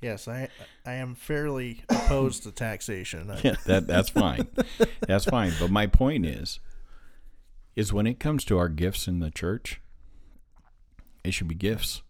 Yes, 0.00 0.28
I 0.28 0.48
I 0.86 0.94
am 0.94 1.14
fairly 1.14 1.84
opposed 1.88 2.44
to 2.44 2.52
taxation. 2.52 3.30
Yeah, 3.44 3.56
that 3.66 3.86
that's 3.86 4.08
fine. 4.08 4.48
That's 5.06 5.26
fine. 5.26 5.52
But 5.60 5.70
my 5.70 5.86
point 5.86 6.24
is, 6.24 6.58
is 7.76 7.92
when 7.92 8.06
it 8.06 8.18
comes 8.18 8.44
to 8.46 8.58
our 8.58 8.68
gifts 8.68 9.06
in 9.06 9.20
the 9.20 9.30
church, 9.30 9.80
it 11.22 11.32
should 11.32 11.48
be 11.48 11.54
gifts. 11.54 12.02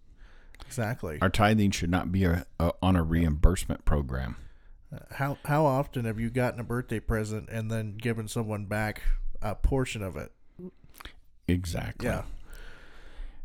Exactly. 0.66 1.18
Our 1.20 1.30
tithing 1.30 1.72
should 1.72 1.90
not 1.90 2.12
be 2.12 2.24
a, 2.24 2.46
a, 2.60 2.72
on 2.80 2.94
a 2.94 3.02
reimbursement 3.02 3.84
program. 3.84 4.36
Uh, 4.94 4.98
how 5.10 5.38
how 5.44 5.66
often 5.66 6.04
have 6.04 6.20
you 6.20 6.30
gotten 6.30 6.60
a 6.60 6.64
birthday 6.64 7.00
present 7.00 7.48
and 7.48 7.70
then 7.70 7.96
given 7.96 8.28
someone 8.28 8.66
back 8.66 9.02
a 9.42 9.54
portion 9.54 10.02
of 10.02 10.16
it? 10.16 10.32
Exactly. 11.48 12.08
Yeah. 12.08 12.22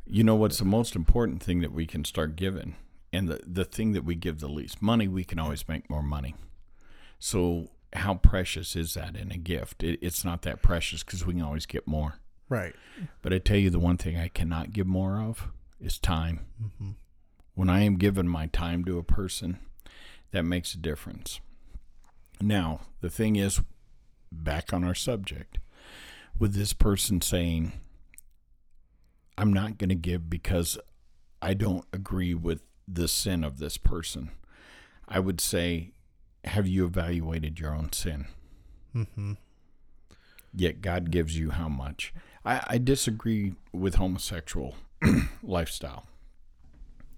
You 0.06 0.24
know 0.24 0.36
what's 0.36 0.60
the 0.60 0.66
most 0.66 0.96
important 0.96 1.42
thing 1.42 1.62
that 1.62 1.72
we 1.72 1.88
can 1.88 2.06
start 2.06 2.36
giving, 2.36 2.76
and 3.12 3.28
the 3.28 3.42
the 3.46 3.66
thing 3.66 3.94
that 3.94 4.06
we 4.06 4.14
give 4.16 4.40
the 4.40 4.48
least 4.48 4.82
money, 4.82 5.08
we 5.08 5.24
can 5.24 5.40
always 5.40 5.68
make 5.68 5.90
more 5.90 6.04
money. 6.04 6.36
So 7.18 7.72
how 7.94 8.16
precious 8.16 8.76
is 8.76 8.94
that 8.94 9.16
in 9.16 9.32
a 9.32 9.38
gift? 9.38 9.84
It, 9.84 10.00
it's 10.02 10.24
not 10.24 10.44
that 10.44 10.62
precious 10.62 11.04
because 11.04 11.26
we 11.26 11.34
can 11.34 11.42
always 11.42 11.66
get 11.66 11.88
more. 11.88 12.20
Right. 12.50 12.76
But 13.22 13.34
I 13.34 13.40
tell 13.40 13.58
you, 13.58 13.70
the 13.70 13.80
one 13.80 13.98
thing 13.98 14.18
I 14.18 14.28
cannot 14.28 14.74
give 14.74 14.86
more 14.86 15.20
of 15.20 15.48
is 15.80 15.98
time. 15.98 16.46
Mm-hmm. 16.62 16.92
When 17.56 17.70
I 17.70 17.82
am 17.82 17.98
giving 17.98 18.28
my 18.28 18.48
time 18.48 18.86
to 18.86 19.00
a 19.00 19.04
person, 19.04 19.60
that 20.32 20.44
makes 20.44 20.74
a 20.74 20.78
difference. 20.78 21.40
Now, 22.42 22.82
the 23.02 23.10
thing 23.10 23.38
is, 23.38 23.62
back 24.32 24.74
on 24.74 24.84
our 24.84 24.94
subject, 24.94 25.58
with 26.40 26.54
this 26.54 26.74
person 26.74 27.22
saying, 27.22 27.74
I'm 29.38 29.52
not 29.52 29.78
going 29.78 29.90
to 29.90 29.96
give 29.96 30.30
because 30.30 30.78
I 31.42 31.54
don't 31.54 31.86
agree 31.94 32.34
with 32.34 32.62
the 32.88 33.08
sin 33.08 33.44
of 33.44 33.60
this 33.60 33.78
person, 33.78 34.32
I 35.08 35.20
would 35.20 35.42
say, 35.42 35.92
have 36.44 36.68
you 36.68 36.86
evaluated 36.86 37.60
your 37.60 37.74
own 37.74 37.92
sin? 37.92 38.28
Mm-hmm. 38.96 39.34
yet 40.54 40.82
God 40.82 41.12
gives 41.12 41.38
you 41.38 41.50
how 41.50 41.68
much. 41.68 42.14
I, 42.46 42.64
I 42.66 42.78
disagree 42.78 43.56
with 43.74 43.96
homosexual 43.96 44.76
lifestyle. 45.44 46.06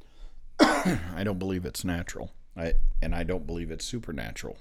I 0.59 1.21
don't 1.23 1.37
believe 1.37 1.65
it's 1.65 1.85
natural. 1.85 2.31
I 2.55 2.73
and 2.99 3.13
I 3.13 3.21
don't 3.21 3.45
believe 3.45 3.69
it's 3.69 3.85
supernatural. 3.85 4.57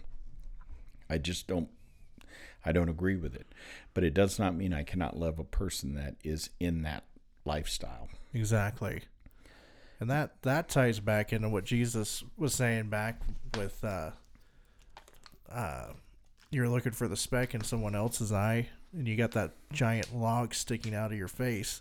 I 1.08 1.16
just 1.16 1.46
don't 1.46 1.70
I 2.66 2.72
don't 2.72 2.88
agree 2.88 3.16
with 3.16 3.34
it. 3.34 3.46
But 3.94 4.04
it 4.04 4.12
does 4.12 4.38
not 4.38 4.54
mean 4.54 4.74
I 4.74 4.82
cannot 4.82 5.16
love 5.16 5.38
a 5.38 5.44
person 5.44 5.94
that 5.94 6.16
is 6.24 6.50
in 6.58 6.82
that 6.82 7.04
lifestyle. 7.44 8.08
Exactly. 8.34 9.02
And 10.00 10.10
that 10.10 10.42
that 10.42 10.68
ties 10.68 11.00
back 11.00 11.32
into 11.32 11.48
what 11.48 11.64
Jesus 11.64 12.22
was 12.36 12.52
saying 12.52 12.90
back 12.90 13.22
with 13.56 13.82
uh 13.82 14.10
uh 15.50 15.86
you're 16.50 16.68
looking 16.68 16.92
for 16.92 17.08
the 17.08 17.16
speck 17.16 17.54
in 17.54 17.64
someone 17.64 17.94
else's 17.94 18.32
eye 18.32 18.68
and 18.92 19.08
you 19.08 19.16
got 19.16 19.32
that 19.32 19.52
giant 19.72 20.14
log 20.14 20.54
sticking 20.54 20.94
out 20.94 21.12
of 21.12 21.18
your 21.18 21.28
face. 21.28 21.80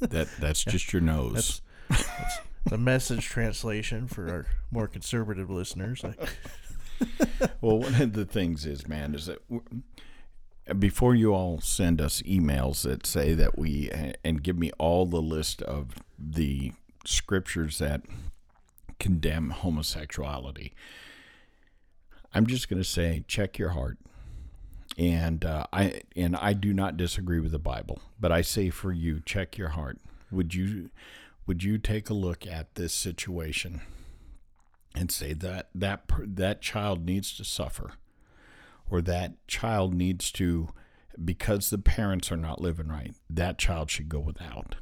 That 0.00 0.28
that's 0.38 0.64
just 0.64 0.92
your 0.92 1.02
nose. 1.02 1.60
That's 1.88 2.38
the 2.64 2.78
message 2.78 3.26
translation 3.26 4.06
for 4.06 4.28
our 4.28 4.46
more 4.70 4.88
conservative 4.88 5.50
listeners. 5.50 6.04
Well, 7.60 7.78
one 7.78 8.00
of 8.00 8.12
the 8.12 8.24
things 8.24 8.64
is, 8.64 8.86
man, 8.86 9.14
is 9.14 9.26
that 9.26 9.40
before 10.78 11.14
you 11.14 11.32
all 11.32 11.60
send 11.60 12.00
us 12.00 12.22
emails 12.22 12.82
that 12.82 13.06
say 13.06 13.34
that 13.34 13.58
we 13.58 13.90
and 14.24 14.42
give 14.42 14.58
me 14.58 14.70
all 14.78 15.06
the 15.06 15.22
list 15.22 15.62
of 15.62 15.94
the 16.18 16.72
scriptures 17.04 17.78
that 17.78 18.02
condemn 18.98 19.50
homosexuality, 19.50 20.72
I'm 22.34 22.46
just 22.46 22.68
going 22.68 22.80
to 22.80 22.88
say, 22.88 23.24
check 23.26 23.58
your 23.58 23.70
heart. 23.70 23.98
And 24.98 25.44
uh, 25.44 25.66
I 25.72 26.00
and 26.14 26.36
I 26.36 26.52
do 26.52 26.72
not 26.72 26.96
disagree 26.96 27.40
with 27.40 27.52
the 27.52 27.58
Bible, 27.58 28.00
but 28.18 28.32
I 28.32 28.40
say 28.40 28.70
for 28.70 28.92
you, 28.92 29.20
check 29.24 29.58
your 29.58 29.70
heart. 29.70 29.98
Would 30.30 30.54
you 30.54 30.90
would 31.46 31.62
you 31.62 31.78
take 31.78 32.08
a 32.08 32.14
look 32.14 32.46
at 32.46 32.74
this 32.76 32.94
situation 32.94 33.82
and 34.96 35.12
say 35.12 35.32
that 35.34 35.68
that 35.74 36.10
that 36.18 36.62
child 36.62 37.04
needs 37.04 37.36
to 37.36 37.44
suffer 37.44 37.92
or 38.90 39.00
that 39.02 39.46
child 39.46 39.94
needs 39.94 40.32
to 40.32 40.70
because 41.22 41.70
the 41.70 41.78
parents 41.78 42.32
are 42.32 42.36
not 42.36 42.60
living 42.60 42.88
right 42.88 43.14
that 43.28 43.58
child 43.58 43.90
should 43.90 44.08
go 44.08 44.18
without. 44.18 44.76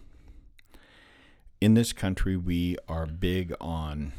In 1.61 1.75
this 1.75 1.93
country 1.93 2.37
we 2.37 2.77
are 2.89 3.07
big 3.07 3.53
on 3.61 4.13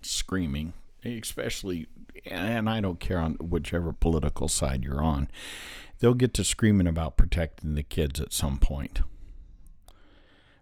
screaming 0.00 0.72
especially 1.04 1.88
and 2.24 2.70
I 2.70 2.80
don't 2.80 3.00
care 3.00 3.18
on 3.18 3.34
whichever 3.34 3.92
political 3.92 4.48
side 4.48 4.84
you're 4.84 5.02
on 5.02 5.28
they'll 5.98 6.14
get 6.14 6.34
to 6.34 6.44
screaming 6.44 6.86
about 6.86 7.16
protecting 7.16 7.74
the 7.74 7.82
kids 7.82 8.20
at 8.20 8.32
some 8.32 8.58
point. 8.58 9.00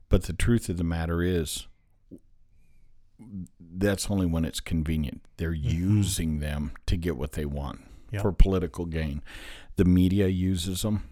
But 0.08 0.24
the 0.24 0.32
truth 0.32 0.68
of 0.68 0.76
the 0.76 0.84
matter 0.84 1.22
is, 1.22 1.66
that's 3.60 4.10
only 4.10 4.26
when 4.26 4.44
it's 4.44 4.60
convenient. 4.60 5.22
They're 5.36 5.52
using 5.52 6.40
them 6.40 6.72
to 6.86 6.96
get 6.96 7.16
what 7.16 7.32
they 7.32 7.44
want 7.44 7.80
Yep. 8.12 8.22
for 8.22 8.32
political 8.32 8.84
gain. 8.84 9.22
The 9.76 9.84
media 9.86 10.28
uses 10.28 10.82
them. 10.82 11.04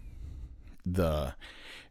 The 0.85 1.33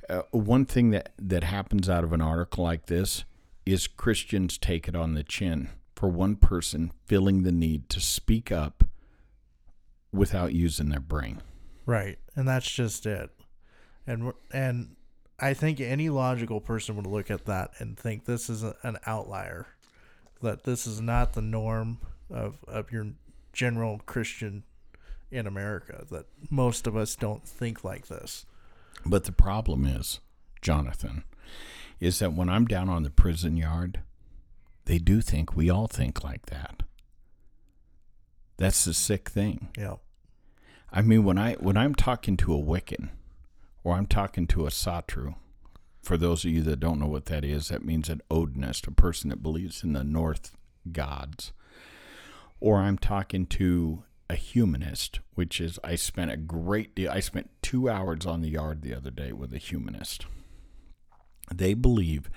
uh, 0.09 0.23
one 0.31 0.65
thing 0.65 0.91
that 0.91 1.13
that 1.19 1.45
happens 1.45 1.89
out 1.89 2.05
of 2.05 2.13
an 2.13 2.21
article 2.21 2.65
like 2.65 2.87
this 2.87 3.25
is 3.67 3.87
Christians 3.87 4.57
take 4.59 4.87
it 4.89 4.95
on 4.97 5.15
the 5.15 5.23
chin 5.25 5.69
for 5.97 6.09
one 6.09 6.37
person 6.37 6.93
feeling 7.07 7.43
the 7.43 7.53
need 7.53 7.89
to 7.91 8.01
speak 8.01 8.51
up 8.53 8.85
without 10.13 10.53
using 10.53 10.89
their 10.89 11.01
brain. 11.01 11.43
Right, 11.87 12.19
and 12.37 12.47
that's 12.49 12.71
just 12.71 13.07
it. 13.07 13.31
And 14.07 14.33
and 14.53 14.97
I 15.39 15.55
think 15.55 15.81
any 15.81 16.09
logical 16.09 16.61
person 16.61 16.97
would 16.97 17.07
look 17.07 17.31
at 17.31 17.47
that 17.47 17.71
and 17.79 17.97
think 17.99 18.25
this 18.25 18.49
is 18.51 18.63
a, 18.63 18.77
an 18.83 18.99
outlier, 19.07 19.67
that 20.43 20.65
this 20.65 20.87
is 20.87 21.01
not 21.01 21.33
the 21.33 21.43
norm 21.43 21.99
of 22.31 22.65
of 22.67 22.93
your 22.93 23.09
general 23.53 24.01
Christian 24.07 24.65
in 25.31 25.47
America. 25.47 26.05
That 26.11 26.27
most 26.51 26.87
of 26.87 26.97
us 26.97 27.17
don't 27.17 27.47
think 27.47 27.85
like 27.85 28.09
this. 28.09 28.47
But 29.05 29.25
the 29.25 29.33
problem 29.33 29.87
is, 29.87 30.21
Jonathan, 30.61 31.25
is 32.01 32.19
that 32.19 32.35
when 32.35 32.49
I'm 32.49 32.67
down 32.67 32.89
on 32.89 33.03
the 33.03 33.11
prison 33.11 33.57
yard, 33.57 34.01
they 34.85 34.99
do 34.99 35.21
think 35.21 35.57
we 35.57 35.71
all 35.71 35.87
think 35.87 36.23
like 36.23 36.47
that. 36.47 36.83
That's 38.57 38.85
the 38.85 38.93
sick 38.93 39.31
thing. 39.31 39.69
Yeah, 39.79 39.97
I 40.93 41.03
mean, 41.03 41.25
when 41.25 41.39
I 41.39 41.55
when 41.55 41.77
I'm 41.77 41.95
talking 41.95 42.37
to 42.39 42.55
a 42.55 42.59
Wiccan, 42.59 43.09
or 43.85 43.97
I'm 43.97 44.07
talking 44.07 44.47
to 44.49 44.67
a 44.67 44.71
Satru, 44.71 45.37
for 46.03 46.17
those 46.17 46.45
of 46.45 46.51
you 46.51 46.63
that 46.63 46.81
don't 46.81 46.99
know 46.99 47.07
what 47.07 47.27
that 47.27 47.45
is, 47.45 47.69
that 47.69 47.85
means 47.85 48.09
an 48.09 48.23
Odinist, 48.31 48.87
a 48.89 48.93
person 48.93 49.31
that 49.31 49.43
believes 49.43 49.85
in 49.85 49.93
the 49.93 50.05
North 50.05 50.57
gods, 50.93 51.53
or 52.59 52.79
I'm 52.79 52.99
talking 52.99 53.47
to 53.47 54.05
a 54.29 54.35
humanist, 54.37 55.21
which 55.35 55.61
is 55.61 55.79
I 55.83 55.97
spent 55.97 56.31
a 56.31 56.37
great 56.37 56.95
deal. 56.95 57.11
I 57.11 57.21
spent 57.21 57.51
two 57.63 57.89
hours 57.89 58.27
on 58.27 58.43
the 58.43 58.51
yard 58.51 58.83
the 58.83 58.95
other 58.95 59.11
day 59.11 59.33
with 59.33 59.53
a 59.53 59.59
humanist. 59.59 60.27
They 61.53 61.75
believe 61.75 62.31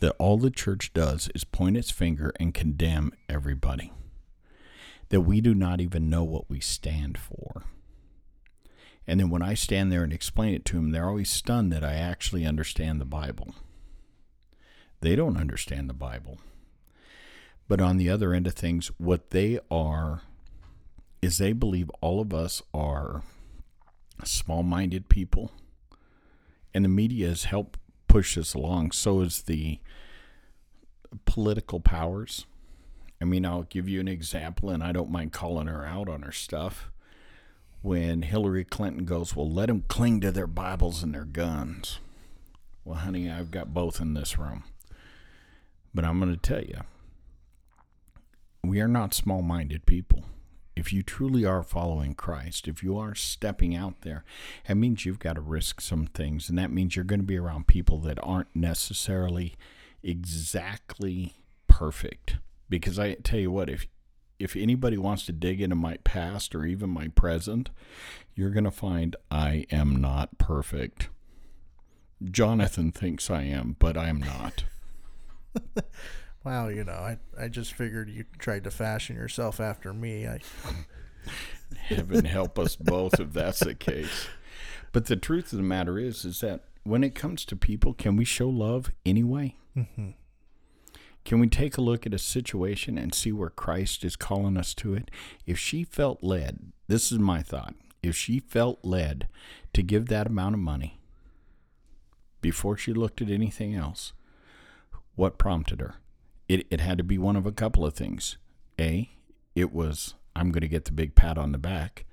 that 0.00 0.14
all 0.18 0.36
the 0.36 0.50
church 0.50 0.92
does 0.92 1.30
is 1.34 1.44
point 1.44 1.76
its 1.78 1.90
finger 1.90 2.32
and 2.38 2.52
condemn 2.52 3.12
everybody. 3.28 3.92
That 5.08 5.22
we 5.22 5.40
do 5.40 5.54
not 5.54 5.80
even 5.80 6.10
know 6.10 6.22
what 6.22 6.50
we 6.50 6.60
stand 6.60 7.16
for. 7.16 7.64
And 9.08 9.18
then 9.18 9.30
when 9.30 9.42
I 9.42 9.54
stand 9.54 9.90
there 9.90 10.04
and 10.04 10.12
explain 10.12 10.54
it 10.54 10.66
to 10.66 10.76
them, 10.76 10.90
they're 10.90 11.08
always 11.08 11.30
stunned 11.30 11.72
that 11.72 11.82
I 11.82 11.94
actually 11.94 12.44
understand 12.44 13.00
the 13.00 13.06
Bible. 13.06 13.54
They 15.00 15.16
don't 15.16 15.38
understand 15.38 15.88
the 15.88 15.94
Bible. 15.94 16.38
But 17.68 17.80
on 17.80 17.96
the 17.96 18.10
other 18.10 18.34
end 18.34 18.46
of 18.46 18.52
things, 18.52 18.90
what 18.98 19.30
they 19.30 19.60
are 19.70 20.20
is 21.22 21.38
they 21.38 21.54
believe 21.54 21.90
all 22.02 22.20
of 22.20 22.34
us 22.34 22.62
are 22.74 23.22
small 24.24 24.62
minded 24.62 25.08
people. 25.08 25.52
And 26.74 26.84
the 26.84 26.90
media 26.90 27.28
has 27.28 27.44
helped 27.44 27.78
push 28.08 28.36
us 28.36 28.52
along. 28.52 28.90
So 28.90 29.22
is 29.22 29.42
the 29.42 29.78
political 31.24 31.80
powers. 31.80 32.44
I 33.22 33.24
mean, 33.24 33.46
I'll 33.46 33.62
give 33.62 33.88
you 33.88 34.00
an 34.00 34.08
example, 34.08 34.68
and 34.68 34.82
I 34.82 34.92
don't 34.92 35.10
mind 35.10 35.32
calling 35.32 35.66
her 35.66 35.86
out 35.86 36.10
on 36.10 36.22
her 36.22 36.32
stuff 36.32 36.90
when 37.82 38.22
Hillary 38.22 38.64
Clinton 38.64 39.04
goes, 39.04 39.36
Well, 39.36 39.50
let 39.50 39.66
them 39.66 39.84
cling 39.88 40.20
to 40.20 40.30
their 40.30 40.46
Bibles 40.46 41.02
and 41.02 41.14
their 41.14 41.24
guns. 41.24 41.98
Well, 42.84 42.98
honey, 42.98 43.30
I've 43.30 43.50
got 43.50 43.74
both 43.74 44.00
in 44.00 44.14
this 44.14 44.38
room. 44.38 44.64
But 45.94 46.04
I'm 46.04 46.20
going 46.20 46.32
to 46.32 46.40
tell 46.40 46.62
you, 46.62 46.80
we 48.64 48.80
are 48.80 48.88
not 48.88 49.14
small 49.14 49.42
minded 49.42 49.86
people. 49.86 50.24
If 50.76 50.92
you 50.92 51.02
truly 51.02 51.44
are 51.44 51.62
following 51.62 52.14
Christ, 52.14 52.68
if 52.68 52.82
you 52.82 52.96
are 52.98 53.14
stepping 53.14 53.74
out 53.74 54.02
there, 54.02 54.24
it 54.68 54.76
means 54.76 55.04
you've 55.04 55.18
got 55.18 55.34
to 55.34 55.40
risk 55.40 55.80
some 55.80 56.06
things. 56.06 56.48
And 56.48 56.56
that 56.58 56.70
means 56.70 56.94
you're 56.94 57.04
going 57.04 57.20
to 57.20 57.26
be 57.26 57.36
around 57.36 57.66
people 57.66 57.98
that 58.00 58.18
aren't 58.22 58.54
necessarily 58.54 59.56
exactly 60.02 61.34
perfect. 61.66 62.36
Because 62.68 62.98
I 62.98 63.14
tell 63.14 63.40
you 63.40 63.50
what, 63.50 63.68
if 63.68 63.86
if 64.38 64.56
anybody 64.56 64.96
wants 64.96 65.26
to 65.26 65.32
dig 65.32 65.60
into 65.60 65.76
my 65.76 65.96
past 65.98 66.54
or 66.54 66.64
even 66.64 66.90
my 66.90 67.08
present, 67.08 67.70
you're 68.34 68.50
going 68.50 68.64
to 68.64 68.70
find 68.70 69.16
I 69.30 69.66
am 69.70 69.96
not 69.96 70.38
perfect. 70.38 71.08
Jonathan 72.22 72.92
thinks 72.92 73.30
I 73.30 73.42
am, 73.42 73.76
but 73.78 73.96
I 73.96 74.08
am 74.08 74.20
not. 74.20 74.64
wow. 76.44 76.68
You 76.68 76.84
know, 76.84 76.92
I 76.92 77.18
I 77.38 77.48
just 77.48 77.72
figured 77.74 78.10
you 78.10 78.24
tried 78.38 78.64
to 78.64 78.70
fashion 78.70 79.16
yourself 79.16 79.60
after 79.60 79.92
me. 79.92 80.26
I 80.26 80.40
Heaven 81.76 82.24
help 82.24 82.58
us 82.58 82.76
both 82.76 83.20
if 83.20 83.32
that's 83.32 83.60
the 83.60 83.74
case. 83.74 84.28
But 84.92 85.06
the 85.06 85.16
truth 85.16 85.52
of 85.52 85.58
the 85.58 85.62
matter 85.62 85.98
is, 85.98 86.24
is 86.24 86.40
that 86.40 86.64
when 86.82 87.04
it 87.04 87.14
comes 87.14 87.44
to 87.44 87.56
people, 87.56 87.92
can 87.92 88.16
we 88.16 88.24
show 88.24 88.48
love 88.48 88.90
anyway? 89.04 89.56
Mm-hmm. 89.76 90.10
Can 91.28 91.40
we 91.40 91.48
take 91.48 91.76
a 91.76 91.82
look 91.82 92.06
at 92.06 92.14
a 92.14 92.18
situation 92.18 92.96
and 92.96 93.14
see 93.14 93.32
where 93.32 93.50
Christ 93.50 94.02
is 94.02 94.16
calling 94.16 94.56
us 94.56 94.72
to 94.76 94.94
it? 94.94 95.10
If 95.44 95.58
she 95.58 95.84
felt 95.84 96.24
led, 96.24 96.72
this 96.86 97.12
is 97.12 97.18
my 97.18 97.42
thought. 97.42 97.74
If 98.02 98.16
she 98.16 98.40
felt 98.40 98.82
led 98.82 99.28
to 99.74 99.82
give 99.82 100.06
that 100.06 100.26
amount 100.26 100.54
of 100.54 100.60
money 100.62 101.02
before 102.40 102.78
she 102.78 102.94
looked 102.94 103.20
at 103.20 103.28
anything 103.28 103.74
else, 103.74 104.14
what 105.16 105.36
prompted 105.36 105.82
her? 105.82 105.96
It, 106.48 106.66
it 106.70 106.80
had 106.80 106.96
to 106.96 107.04
be 107.04 107.18
one 107.18 107.36
of 107.36 107.44
a 107.44 107.52
couple 107.52 107.84
of 107.84 107.92
things. 107.92 108.38
A, 108.80 109.10
it 109.54 109.70
was, 109.70 110.14
I'm 110.34 110.50
going 110.50 110.62
to 110.62 110.66
get 110.66 110.86
the 110.86 110.92
big 110.92 111.14
pat 111.14 111.36
on 111.36 111.52
the 111.52 111.58
back. 111.58 112.06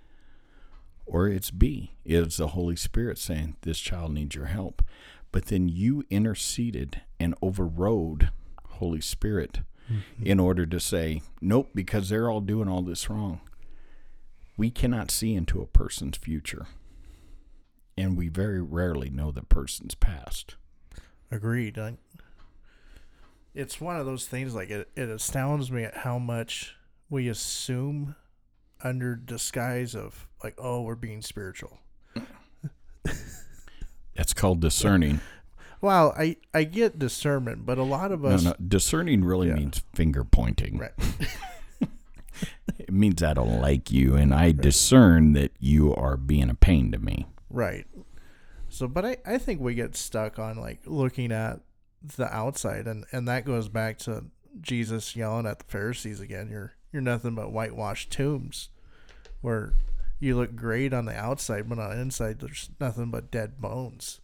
Or 1.06 1.30
it's 1.30 1.52
B, 1.52 1.96
it's 2.04 2.36
the 2.36 2.48
Holy 2.48 2.76
Spirit 2.76 3.18
saying, 3.18 3.56
This 3.62 3.80
child 3.80 4.12
needs 4.12 4.36
your 4.36 4.48
help. 4.48 4.84
But 5.32 5.46
then 5.46 5.70
you 5.70 6.04
interceded 6.10 7.00
and 7.18 7.34
overrode 7.42 8.30
Holy 8.76 9.02
Spirit 9.02 9.62
mm-hmm. 9.92 10.26
in 10.26 10.40
order 10.40 10.66
to 10.66 10.80
say, 10.80 11.22
Nope, 11.42 11.72
because 11.74 12.10
they're 12.10 12.30
all 12.30 12.42
doing 12.42 12.68
all 12.68 12.82
this 12.82 13.10
wrong. 13.10 13.42
We 14.58 14.70
cannot 14.70 15.12
see 15.12 15.34
into 15.36 15.62
a 15.62 15.68
person's 15.68 16.18
future. 16.18 16.68
And 17.98 18.18
we 18.18 18.28
very 18.28 18.62
rarely 18.62 19.10
know 19.10 19.32
the 19.32 19.44
person's 19.44 19.96
past. 19.96 20.56
Agreed. 21.32 21.78
I, 21.78 21.98
it's 23.54 23.80
one 23.80 23.98
of 23.98 24.06
those 24.06 24.26
things 24.26 24.54
like 24.54 24.70
it, 24.70 24.90
it 24.96 25.10
astounds 25.10 25.72
me 25.72 25.84
at 25.84 25.98
how 25.98 26.20
much 26.20 26.76
we 27.10 27.30
assume 27.30 28.16
under 28.84 29.16
disguise 29.16 29.96
of 29.96 30.28
like, 30.44 30.56
oh, 30.58 30.82
we're 30.82 30.96
being 30.96 31.22
spiritual. 31.22 31.80
That's 34.16 34.34
called 34.34 34.62
discerning. 34.62 35.20
Well, 35.86 36.16
I, 36.18 36.38
I 36.52 36.64
get 36.64 36.98
discernment, 36.98 37.64
but 37.66 37.78
a 37.78 37.84
lot 37.84 38.12
of 38.12 38.26
us 38.26 38.44
no, 38.44 38.56
discerning 38.68 39.24
really 39.24 39.50
Yeah. 39.50 39.54
means 39.56 39.84
finger 39.94 40.24
pointing. 40.24 40.80
right. 40.80 40.92
It 42.80 42.92
means 42.92 43.22
I 43.24 43.34
don't 43.36 43.62
like 43.62 43.92
you, 43.92 44.16
and 44.16 44.34
I 44.34 44.52
discern 44.52 45.34
that 45.34 45.52
you 45.60 45.94
are 45.96 46.18
being 46.18 46.50
a 46.50 46.56
pain 46.56 46.92
to 46.92 46.98
me. 47.00 47.28
Right. 47.50 47.86
So, 48.68 48.88
but 48.88 49.06
I, 49.06 49.18
I 49.26 49.38
think 49.38 49.62
we 49.62 49.76
get 49.76 49.96
stuck 49.96 50.38
on 50.40 50.58
like 50.58 50.80
looking 50.86 51.32
at 51.32 51.62
the 52.18 52.26
outside, 52.36 52.88
and, 52.88 53.06
and 53.12 53.28
that 53.28 53.46
goes 53.46 53.70
back 53.70 54.00
to 54.00 54.26
Jesus 54.60 55.16
yelling 55.16 55.46
at 55.46 55.60
the 55.60 55.66
Pharisees 55.66 56.20
again. 56.20 56.50
You're 56.50 56.74
you're 56.92 57.02
nothing 57.02 57.36
but 57.36 57.52
whitewashed 57.52 58.12
tombs, 58.12 58.70
where 59.42 59.74
you 60.20 60.36
look 60.36 60.56
great 60.56 60.94
on 60.94 61.06
the 61.06 61.16
outside, 61.16 61.70
but 61.70 61.80
on 61.80 61.92
the 61.92 62.02
inside 62.02 62.40
there's 62.40 62.70
nothing 62.80 63.12
but 63.12 63.30
dead 63.32 63.62
bones. 63.62 64.20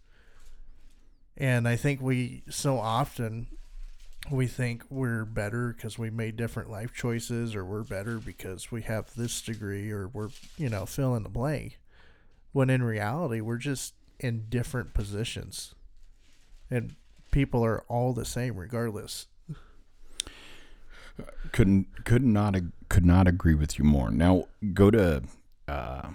And 1.42 1.68
I 1.68 1.76
think 1.76 2.02
we 2.02 2.44
so 2.52 2.78
often 2.78 3.48
we 4.30 4.46
think 4.46 4.84
we're 4.92 5.26
better 5.26 5.74
because 5.74 5.98
we 5.98 6.12
made 6.12 6.38
different 6.38 6.70
life 6.70 6.94
choices, 6.94 7.56
or 7.56 7.66
we're 7.66 7.82
better 7.82 8.20
because 8.20 8.72
we 8.72 8.84
have 8.84 9.16
this 9.16 9.42
degree, 9.42 9.90
or 9.90 10.08
we're 10.08 10.30
you 10.56 10.70
know 10.70 10.86
fill 10.86 11.16
in 11.16 11.24
the 11.24 11.30
blank. 11.30 11.80
When 12.52 12.70
in 12.70 12.84
reality 12.84 13.42
we're 13.42 13.58
just 13.58 13.96
in 14.20 14.46
different 14.50 14.94
positions. 14.94 15.74
And 16.70 16.96
people 17.32 17.66
are 17.66 17.84
all 17.88 18.14
the 18.14 18.24
same 18.24 18.56
regardless. 18.56 19.26
Couldn't 21.52 22.06
could 22.06 22.24
not 22.24 22.56
could 22.88 23.06
not 23.06 23.28
agree 23.28 23.56
with 23.56 23.80
you 23.80 23.84
more. 23.84 24.12
Now 24.12 24.48
go 24.76 24.92
to 24.92 25.24
uh, 25.68 26.10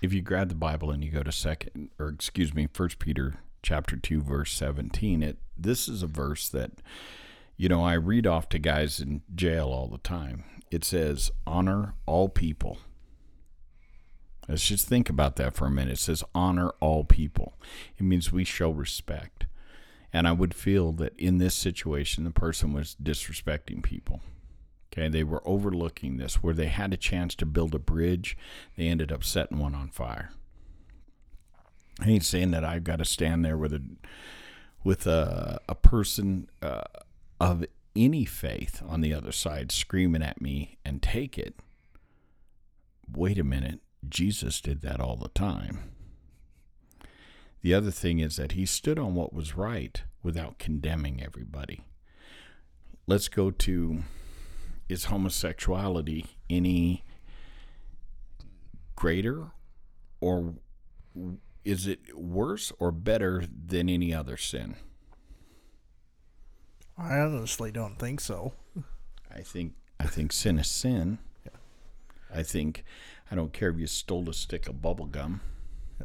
if 0.00 0.12
you 0.12 0.22
grab 0.22 0.50
the 0.50 0.54
Bible 0.54 0.92
and 0.92 1.02
you 1.02 1.10
go 1.10 1.24
to 1.24 1.32
second 1.32 1.90
or 1.98 2.10
excuse 2.10 2.54
me, 2.54 2.68
First 2.72 3.00
Peter 3.00 3.40
chapter 3.66 3.96
two 3.96 4.20
verse 4.20 4.52
seventeen. 4.52 5.24
It 5.24 5.38
this 5.58 5.88
is 5.88 6.00
a 6.00 6.06
verse 6.06 6.48
that 6.50 6.70
you 7.56 7.68
know 7.68 7.84
I 7.84 7.94
read 7.94 8.24
off 8.24 8.48
to 8.50 8.60
guys 8.60 9.00
in 9.00 9.22
jail 9.34 9.66
all 9.66 9.88
the 9.88 9.98
time. 9.98 10.44
It 10.70 10.84
says, 10.84 11.32
"Honor 11.48 11.94
all 12.06 12.28
people." 12.28 12.78
Let's 14.48 14.68
just 14.68 14.86
think 14.86 15.10
about 15.10 15.34
that 15.36 15.54
for 15.54 15.66
a 15.66 15.70
minute. 15.70 15.94
It 15.94 15.98
says, 15.98 16.22
"Honor 16.32 16.70
all 16.78 17.02
people." 17.02 17.58
It 17.98 18.04
means 18.04 18.30
we 18.30 18.44
show 18.44 18.70
respect. 18.70 19.46
And 20.12 20.28
I 20.28 20.32
would 20.32 20.54
feel 20.54 20.92
that 20.92 21.18
in 21.18 21.38
this 21.38 21.54
situation, 21.54 22.22
the 22.22 22.30
person 22.30 22.72
was 22.72 22.96
disrespecting 23.02 23.82
people. 23.82 24.20
Okay, 24.92 25.08
they 25.08 25.24
were 25.24 25.46
overlooking 25.46 26.18
this 26.18 26.36
where 26.36 26.54
they 26.54 26.68
had 26.68 26.92
a 26.92 26.96
chance 26.96 27.34
to 27.34 27.44
build 27.44 27.74
a 27.74 27.80
bridge, 27.80 28.38
they 28.76 28.86
ended 28.86 29.10
up 29.10 29.24
setting 29.24 29.58
one 29.58 29.74
on 29.74 29.88
fire. 29.88 30.30
I 32.00 32.10
ain't 32.10 32.24
saying 32.24 32.50
that 32.50 32.64
I've 32.64 32.84
got 32.84 32.98
to 32.98 33.04
stand 33.04 33.44
there 33.44 33.56
with 33.56 33.72
a 33.72 33.82
with 34.84 35.06
a 35.06 35.60
a 35.68 35.74
person 35.74 36.48
uh, 36.62 36.82
of 37.40 37.64
any 37.94 38.24
faith 38.24 38.82
on 38.86 39.00
the 39.00 39.14
other 39.14 39.32
side 39.32 39.72
screaming 39.72 40.22
at 40.22 40.40
me 40.40 40.76
and 40.84 41.02
take 41.02 41.38
it. 41.38 41.56
Wait 43.10 43.38
a 43.38 43.44
minute, 43.44 43.80
Jesus 44.08 44.60
did 44.60 44.82
that 44.82 45.00
all 45.00 45.16
the 45.16 45.28
time. 45.28 45.92
The 47.62 47.74
other 47.74 47.90
thing 47.90 48.18
is 48.20 48.36
that 48.36 48.52
he 48.52 48.66
stood 48.66 48.98
on 48.98 49.14
what 49.14 49.32
was 49.32 49.56
right 49.56 50.02
without 50.22 50.58
condemning 50.58 51.22
everybody. 51.22 51.84
Let's 53.06 53.28
go 53.28 53.50
to 53.50 54.02
is 54.88 55.06
homosexuality 55.06 56.26
any 56.48 57.04
greater 58.94 59.50
or 60.20 60.54
is 61.66 61.88
it 61.88 62.16
worse 62.16 62.72
or 62.78 62.92
better 62.92 63.44
than 63.44 63.88
any 63.88 64.14
other 64.14 64.36
sin? 64.36 64.76
I 66.96 67.18
honestly 67.18 67.72
don't 67.72 67.98
think 67.98 68.20
so. 68.20 68.52
I 69.34 69.40
think 69.40 69.74
I 69.98 70.06
think 70.06 70.32
sin 70.32 70.58
is 70.58 70.68
sin. 70.68 71.18
I 72.32 72.44
think 72.44 72.84
I 73.30 73.34
don't 73.34 73.52
care 73.52 73.70
if 73.70 73.78
you 73.78 73.88
stole 73.88 74.30
a 74.30 74.34
stick 74.34 74.68
of 74.68 74.80
bubble 74.80 75.06
gum. 75.06 75.40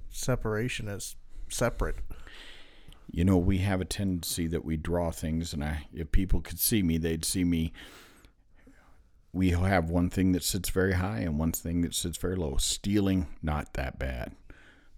Separation 0.09 0.87
is 0.87 1.15
separate. 1.47 1.97
You 3.11 3.23
know, 3.23 3.37
we 3.37 3.59
have 3.59 3.81
a 3.81 3.85
tendency 3.85 4.47
that 4.47 4.65
we 4.65 4.77
draw 4.77 5.11
things, 5.11 5.53
and 5.53 5.63
I, 5.63 5.87
if 5.93 6.11
people 6.11 6.41
could 6.41 6.59
see 6.59 6.81
me, 6.81 6.97
they'd 6.97 7.25
see 7.25 7.43
me. 7.43 7.73
We 9.33 9.51
have 9.51 9.89
one 9.89 10.09
thing 10.09 10.31
that 10.31 10.43
sits 10.43 10.69
very 10.69 10.93
high 10.93 11.19
and 11.19 11.37
one 11.37 11.51
thing 11.51 11.81
that 11.81 11.93
sits 11.93 12.17
very 12.17 12.35
low. 12.35 12.57
Stealing, 12.57 13.27
not 13.41 13.73
that 13.73 13.99
bad. 13.99 14.33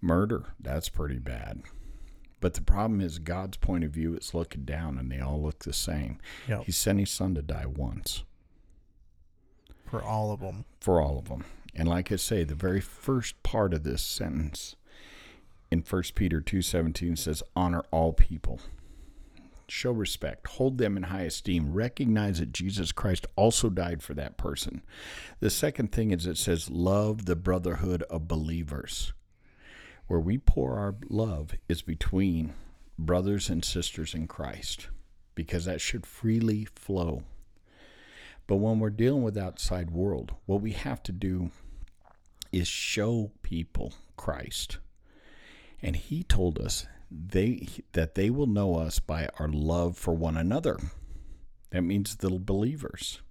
Murder, 0.04 0.44
that's 0.60 0.90
pretty 0.90 1.18
bad. 1.18 1.62
But 2.42 2.56
the 2.56 2.62
problem 2.62 3.00
is, 3.00 3.20
God's 3.20 3.56
point 3.56 3.86
of 3.86 3.92
view 3.92 4.16
is 4.18 4.34
looking 4.34 4.66
down, 4.66 4.98
and 4.98 5.10
they 5.10 5.22
all 5.22 5.42
look 5.42 5.60
the 5.60 5.72
same. 5.72 6.20
Yep. 6.50 6.66
He 6.66 6.74
sent 6.74 7.00
his 7.00 7.10
son 7.10 7.36
to 7.36 7.42
die 7.42 7.66
once 7.66 8.24
For 9.86 10.04
all 10.04 10.32
of 10.34 10.42
them. 10.42 10.66
for 10.82 11.00
all 11.02 11.18
of 11.18 11.30
them. 11.30 11.46
And 11.74 11.88
like 11.88 12.12
I 12.12 12.18
say, 12.18 12.44
the 12.44 12.54
very 12.54 12.82
first 12.82 13.42
part 13.44 13.74
of 13.74 13.84
this 13.84 14.02
sentence 14.04 14.76
in 15.72 15.80
1 15.82 16.04
Peter 16.16 16.42
2:17 16.42 17.16
says 17.18 17.42
honor 17.56 17.84
all 17.92 18.12
people. 18.12 18.60
Show 19.70 19.92
respect, 19.92 20.46
hold 20.48 20.78
them 20.78 20.98
in 20.98 21.04
high 21.04 21.22
esteem, 21.24 21.72
recognize 21.74 22.40
that 22.40 22.52
Jesus 22.52 22.92
Christ 22.92 23.26
also 23.38 23.70
died 23.70 24.04
for 24.04 24.14
that 24.16 24.36
person. 24.38 24.84
The 25.40 25.50
second 25.50 25.94
thing 25.94 26.12
is 26.12 26.28
it 26.28 26.38
says 26.38 26.70
love 26.70 27.26
the 27.26 27.38
brotherhood 27.38 28.04
of 28.04 28.28
believers. 28.28 29.14
Where 30.08 30.20
we 30.20 30.38
pour 30.38 30.78
our 30.78 30.96
love 31.10 31.56
is 31.68 31.82
between 31.82 32.54
brothers 32.98 33.50
and 33.50 33.64
sisters 33.64 34.14
in 34.14 34.28
Christ 34.28 34.88
because 35.36 35.66
that 35.66 35.82
should 35.82 36.06
freely 36.06 36.68
flow. 36.76 37.24
But 38.46 38.58
when 38.58 38.80
we're 38.80 38.90
dealing 38.90 39.24
with 39.24 39.38
outside 39.38 39.92
world, 39.92 40.34
what 40.46 40.62
we 40.62 40.72
have 40.72 41.02
to 41.04 41.12
do 41.12 41.52
is 42.52 42.68
show 42.68 43.32
people 43.42 43.94
Christ. 44.18 44.78
And 45.82 45.96
he 45.96 46.24
told 46.24 46.60
us 46.60 46.86
they 47.10 47.68
that 47.94 48.16
they 48.16 48.30
will 48.30 48.48
know 48.48 48.76
us 48.76 49.00
by 49.00 49.30
our 49.40 49.48
love 49.48 49.98
for 49.98 50.14
one 50.14 50.38
another. 50.38 50.78
That 51.72 51.82
means 51.82 52.18
the 52.18 52.30
believers. 52.30 53.22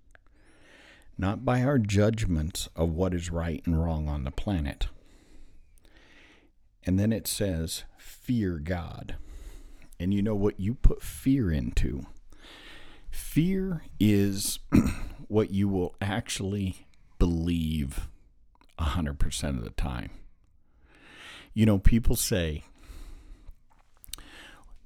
Not 1.18 1.44
by 1.44 1.62
our 1.62 1.78
judgments 1.78 2.68
of 2.74 2.90
what 2.90 3.14
is 3.14 3.30
right 3.30 3.62
and 3.66 3.82
wrong 3.82 4.08
on 4.08 4.24
the 4.24 4.30
planet. 4.30 4.88
And 6.84 6.98
then 6.98 7.12
it 7.12 7.26
says, 7.26 7.84
fear 7.96 8.58
God. 8.58 9.16
And 9.98 10.12
you 10.12 10.22
know 10.22 10.34
what 10.34 10.58
you 10.58 10.74
put 10.74 11.02
fear 11.02 11.50
into? 11.50 12.06
Fear 13.10 13.82
is 14.00 14.58
what 15.28 15.50
you 15.50 15.68
will 15.68 15.94
actually 16.00 16.86
believe 17.18 18.08
100% 18.78 19.48
of 19.50 19.64
the 19.64 19.70
time. 19.70 20.10
You 21.54 21.66
know, 21.66 21.78
people 21.78 22.16
say, 22.16 22.64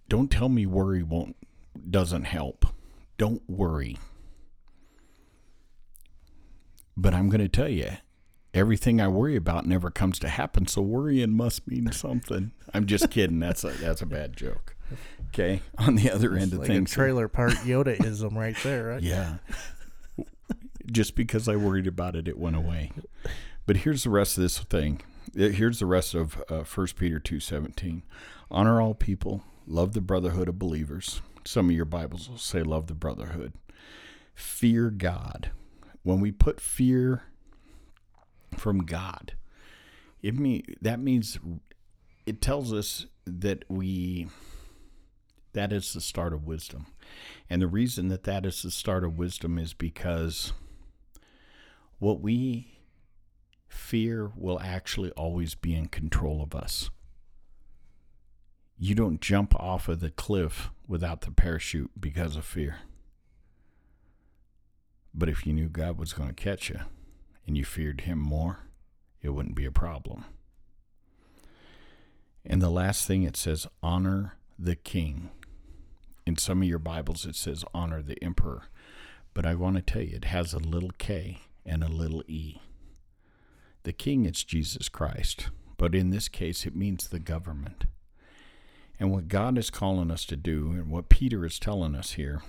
"Don't 0.09 0.31
tell 0.31 0.49
me 0.49 0.67
worry 0.67 1.03
won't 1.03 1.37
doesn't 1.89 2.25
help. 2.25 2.67
Don't 3.19 3.49
worry." 3.49 3.99
But 6.97 7.15
I'm 7.15 7.29
going 7.29 7.41
to 7.41 7.49
tell 7.49 7.69
you, 7.69 7.91
everything 8.57 9.01
I 9.01 9.09
worry 9.09 9.37
about 9.37 9.67
never 9.67 9.91
comes 9.91 10.19
to 10.21 10.29
happen, 10.29 10.67
so 10.67 10.83
worrying 10.83 11.37
must 11.37 11.69
mean 11.69 11.93
something. 11.93 12.53
I'm 12.75 12.87
just 12.87 13.11
kidding. 13.11 13.39
That's 13.39 13.63
a 13.65 13.69
that's 13.71 14.03
a 14.03 14.07
bad 14.07 14.37
joke. 14.37 14.75
Okay, 15.29 15.61
on 15.79 15.97
the 15.97 16.11
other 16.11 16.35
end 16.35 16.53
of 16.53 16.61
Like 16.61 16.69
things, 16.69 16.93
a 16.93 16.95
trailer 16.95 17.29
park 17.29 17.53
Yoda-ism 17.65 18.37
right 18.37 18.57
there, 18.63 18.87
right? 18.87 19.03
yeah. 19.03 19.37
Just 20.91 21.17
because 21.17 21.49
I 21.49 21.57
worried 21.57 21.89
about 21.89 22.15
it, 22.15 22.29
it 22.29 22.39
went 22.39 22.55
away. 22.57 22.93
But 23.67 23.79
here's 23.79 24.05
the 24.05 24.11
rest 24.11 24.39
of 24.39 24.43
this 24.43 24.59
thing. 24.61 25.03
Here's 25.35 25.81
the 25.81 25.87
rest 25.87 26.15
of 26.15 26.41
uh, 26.49 26.63
1 26.63 26.87
Peter 26.97 27.19
2.17. 27.19 28.03
Honor 28.53 28.81
all 28.81 28.95
people. 28.95 29.43
Love 29.67 29.95
the 29.95 30.01
brotherhood 30.01 30.49
of 30.49 30.61
believers. 30.61 31.21
Some 31.45 31.69
of 31.71 31.75
your 31.75 31.85
Bibles 31.85 32.31
will 32.31 32.39
say 32.39 32.63
love 32.63 32.87
the 32.87 32.95
brotherhood. 32.95 33.53
Fear 34.37 34.91
God. 34.91 35.51
When 36.05 36.21
we 36.21 36.31
put 36.31 36.61
fear 36.61 37.25
from 38.57 38.85
God, 38.85 39.35
it 40.23 40.35
mean, 40.35 40.65
that 40.81 41.01
means 41.01 41.39
it 42.27 42.41
tells 42.41 42.73
us 42.73 43.07
that 43.27 43.65
we 43.69 44.29
that 45.53 45.73
is 45.73 45.95
the 45.95 46.01
start 46.03 46.35
of 46.35 46.47
wisdom. 46.47 46.87
And 47.49 47.63
the 47.63 47.67
reason 47.67 48.09
that 48.09 48.25
that 48.25 48.45
is 48.45 48.63
the 48.63 48.71
start 48.71 49.05
of 49.05 49.19
wisdom 49.19 49.59
is 49.59 49.73
because 49.73 50.53
what 51.99 52.21
we 52.21 52.79
fear 53.67 54.33
will 54.37 54.61
actually 54.61 55.11
always 55.13 55.55
be 55.55 55.75
in 55.75 55.87
control 55.87 56.43
of 56.43 56.55
us. 56.55 56.91
You 58.79 58.95
don't 58.95 59.23
jump 59.23 59.55
off 59.55 59.89
of 59.89 60.01
the 60.01 60.11
cliff 60.11 60.71
without 60.87 61.23
the 61.23 61.31
parachute 61.31 61.91
because 61.99 62.37
of 62.37 62.45
fear. 62.45 62.81
But 65.15 65.31
if 65.31 65.47
you 65.47 65.55
knew 65.55 65.71
God 65.71 65.99
was 65.99 66.13
going 66.13 66.29
to 66.29 66.35
catch 66.35 66.69
you 66.69 66.81
and 67.47 67.57
you 67.57 67.65
feared 67.65 68.03
Him 68.03 68.19
more, 68.19 68.61
it 69.23 69.31
wouldn't 69.31 69.55
be 69.55 69.65
a 69.65 69.73
problem. 69.73 70.25
And 72.45 72.63
the 72.63 72.71
last 72.71 73.07
thing 73.07 73.25
it 73.25 73.37
says, 73.37 73.67
honor 73.83 74.35
the 74.59 74.77
king. 74.77 75.31
In 76.27 76.37
some 76.37 76.63
of 76.63 76.69
your 76.69 76.79
Bibles, 76.79 77.27
it 77.27 77.37
says 77.37 77.65
honor 77.75 78.03
the 78.03 78.23
emperor. 78.23 78.65
But 79.35 79.47
I 79.47 79.55
want 79.55 79.77
to 79.77 79.83
tell 79.83 80.03
you, 80.03 80.17
it 80.17 80.27
has 80.27 80.53
a 80.53 80.59
little 80.59 80.93
k 80.99 81.41
and 81.65 81.83
a 81.83 81.89
little 81.89 82.23
e. 82.27 82.61
The 83.83 83.93
king 83.93 84.25
is 84.25 84.45
Jesus 84.45 84.89
Christ, 84.89 85.51
but 85.77 85.95
in 85.95 86.11
this 86.11 86.29
case, 86.29 86.67
it 86.67 86.75
means 86.75 87.09
the 87.09 87.19
government. 87.19 87.85
And 88.99 89.13
what 89.13 89.29
God 89.29 89.59
is 89.59 89.71
calling 89.71 90.11
us 90.11 90.25
to 90.27 90.37
do, 90.37 90.71
and 90.71 90.91
what 90.91 91.09
Peter 91.09 91.45
is 91.45 91.59
telling 91.59 91.95
us 91.95 92.13
here, 92.13 92.43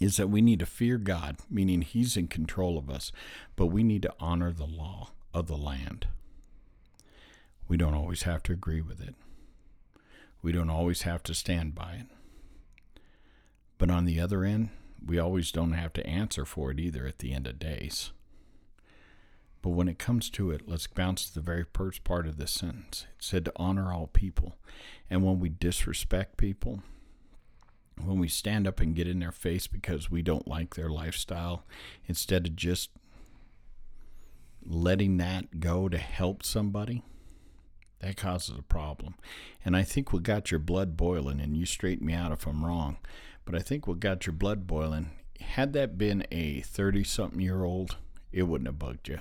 is 0.00 0.16
that 0.16 0.30
we 0.30 0.40
need 0.40 0.58
to 0.58 0.66
fear 0.66 0.96
God, 0.96 1.36
meaning 1.48 1.82
He's 1.82 2.16
in 2.16 2.26
control 2.26 2.78
of 2.78 2.90
us, 2.90 3.12
but 3.54 3.66
we 3.66 3.82
need 3.82 4.02
to 4.02 4.14
honor 4.18 4.52
the 4.52 4.66
law 4.66 5.10
of 5.32 5.46
the 5.46 5.56
land. 5.56 6.06
We 7.68 7.76
don't 7.76 7.94
always 7.94 8.22
have 8.22 8.42
to 8.44 8.52
agree 8.52 8.80
with 8.80 9.00
it, 9.00 9.14
we 10.42 10.50
don't 10.50 10.70
always 10.70 11.02
have 11.02 11.22
to 11.24 11.34
stand 11.34 11.74
by 11.74 12.00
it. 12.00 12.06
But 13.78 13.90
on 13.90 14.04
the 14.04 14.20
other 14.20 14.44
end, 14.44 14.70
we 15.04 15.18
always 15.18 15.52
don't 15.52 15.72
have 15.72 15.92
to 15.94 16.06
answer 16.06 16.44
for 16.44 16.70
it 16.70 16.80
either 16.80 17.06
at 17.06 17.18
the 17.18 17.32
end 17.32 17.46
of 17.46 17.58
days. 17.58 18.10
But 19.62 19.70
when 19.70 19.88
it 19.88 19.98
comes 19.98 20.30
to 20.30 20.50
it, 20.50 20.62
let's 20.66 20.86
bounce 20.86 21.26
to 21.26 21.34
the 21.34 21.40
very 21.40 21.64
first 21.74 22.02
part 22.04 22.26
of 22.26 22.36
this 22.36 22.50
sentence. 22.50 23.06
It 23.18 23.24
said 23.24 23.44
to 23.44 23.52
honor 23.56 23.92
all 23.92 24.06
people. 24.06 24.56
And 25.10 25.22
when 25.22 25.38
we 25.38 25.50
disrespect 25.50 26.38
people, 26.38 26.82
when 28.10 28.18
we 28.18 28.26
stand 28.26 28.66
up 28.66 28.80
and 28.80 28.96
get 28.96 29.06
in 29.06 29.20
their 29.20 29.30
face 29.30 29.68
because 29.68 30.10
we 30.10 30.20
don't 30.20 30.48
like 30.48 30.74
their 30.74 30.90
lifestyle, 30.90 31.64
instead 32.06 32.44
of 32.48 32.56
just 32.56 32.90
letting 34.66 35.16
that 35.18 35.60
go 35.60 35.88
to 35.88 35.96
help 35.96 36.42
somebody, 36.42 37.04
that 38.00 38.16
causes 38.16 38.58
a 38.58 38.62
problem. 38.62 39.14
And 39.64 39.76
I 39.76 39.84
think 39.84 40.12
what 40.12 40.24
got 40.24 40.50
your 40.50 40.58
blood 40.58 40.96
boiling, 40.96 41.40
and 41.40 41.56
you 41.56 41.64
straighten 41.66 42.04
me 42.04 42.12
out 42.12 42.32
if 42.32 42.46
I'm 42.48 42.64
wrong, 42.64 42.98
but 43.44 43.54
I 43.54 43.60
think 43.60 43.86
what 43.86 44.00
got 44.00 44.26
your 44.26 44.34
blood 44.34 44.66
boiling, 44.66 45.10
had 45.40 45.72
that 45.74 45.96
been 45.96 46.26
a 46.32 46.62
30 46.62 47.04
something 47.04 47.40
year 47.40 47.62
old, 47.62 47.96
it 48.32 48.42
wouldn't 48.42 48.66
have 48.66 48.78
bugged 48.78 49.08
you. 49.08 49.20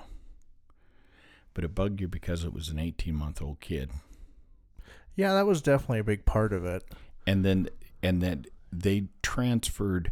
But 1.54 1.64
it 1.64 1.76
bugged 1.76 2.02
you 2.02 2.08
because 2.08 2.44
it 2.44 2.54
was 2.54 2.70
an 2.70 2.80
18 2.80 3.14
month 3.14 3.40
old 3.40 3.60
kid. 3.60 3.92
Yeah, 5.16 5.34
that 5.34 5.46
was 5.46 5.62
definitely 5.62 6.00
a 6.00 6.04
big 6.04 6.26
part 6.26 6.54
of 6.54 6.66
it. 6.66 6.84
And 7.28 7.46
then 7.46 7.70
and 8.02 8.22
that 8.22 8.48
they 8.72 9.08
transferred 9.22 10.12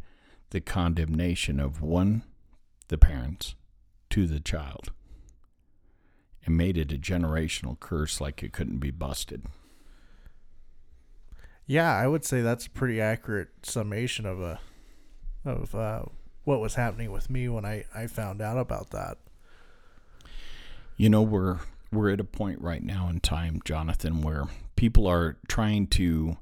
the 0.49 0.61
condemnation 0.61 1.59
of 1.59 1.81
one, 1.81 2.23
the 2.87 2.97
parents, 2.97 3.55
to 4.09 4.27
the 4.27 4.39
child 4.39 4.91
and 6.45 6.57
made 6.57 6.77
it 6.77 6.91
a 6.93 6.97
generational 6.97 7.79
curse 7.79 8.21
like 8.21 8.41
it 8.41 8.53
couldn't 8.53 8.79
be 8.79 8.89
busted. 8.89 9.43
Yeah, 11.65 11.93
I 11.93 12.07
would 12.07 12.23
say 12.23 12.41
that's 12.41 12.65
a 12.65 12.69
pretty 12.69 13.01
accurate 13.01 13.49
summation 13.63 14.25
of 14.25 14.39
a 14.39 14.59
of 15.43 15.75
uh, 15.75 16.03
what 16.45 16.61
was 16.61 16.75
happening 16.75 17.11
with 17.11 17.29
me 17.29 17.49
when 17.49 17.65
I, 17.65 17.85
I 17.93 18.07
found 18.07 18.41
out 18.41 18.57
about 18.57 18.91
that. 18.91 19.17
You 20.95 21.09
know, 21.09 21.21
we're 21.21 21.59
we're 21.91 22.09
at 22.11 22.21
a 22.21 22.25
point 22.25 22.61
right 22.61 22.83
now 22.83 23.09
in 23.09 23.19
time, 23.19 23.61
Jonathan, 23.65 24.21
where 24.21 24.45
people 24.77 25.05
are 25.07 25.37
trying 25.49 25.87
to 25.87 26.37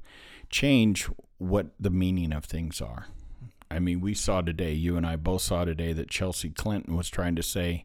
change 0.50 1.08
what 1.38 1.68
the 1.78 1.90
meaning 1.90 2.32
of 2.32 2.44
things 2.44 2.80
are. 2.80 3.06
I 3.70 3.78
mean, 3.78 4.00
we 4.00 4.14
saw 4.14 4.42
today, 4.42 4.72
you 4.72 4.96
and 4.96 5.06
I 5.06 5.16
both 5.16 5.42
saw 5.42 5.64
today 5.64 5.92
that 5.92 6.08
Chelsea 6.08 6.50
Clinton 6.50 6.96
was 6.96 7.10
trying 7.10 7.36
to 7.36 7.42
say 7.42 7.84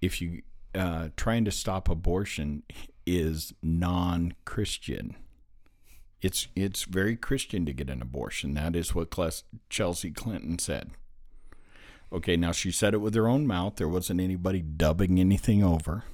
if 0.00 0.20
you 0.20 0.42
uh, 0.74 1.08
trying 1.16 1.44
to 1.44 1.50
stop 1.50 1.88
abortion 1.88 2.64
is 3.06 3.52
non-Christian. 3.62 5.16
It's 6.20 6.48
it's 6.56 6.84
very 6.84 7.16
Christian 7.16 7.66
to 7.66 7.72
get 7.72 7.90
an 7.90 8.02
abortion. 8.02 8.54
That 8.54 8.74
is 8.74 8.94
what 8.94 9.14
Chelsea 9.68 10.10
Clinton 10.10 10.58
said. 10.58 10.90
Okay, 12.12 12.36
now 12.36 12.52
she 12.52 12.70
said 12.70 12.94
it 12.94 12.98
with 12.98 13.14
her 13.14 13.28
own 13.28 13.46
mouth. 13.46 13.76
There 13.76 13.88
wasn't 13.88 14.20
anybody 14.20 14.62
dubbing 14.62 15.18
anything 15.18 15.62
over. 15.62 16.04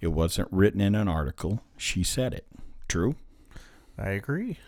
It 0.00 0.08
wasn't 0.08 0.48
written 0.50 0.80
in 0.80 0.94
an 0.94 1.08
article. 1.08 1.62
She 1.76 2.02
said 2.02 2.32
it. 2.32 2.46
True? 2.88 3.16
I 3.98 4.10
agree. 4.10 4.58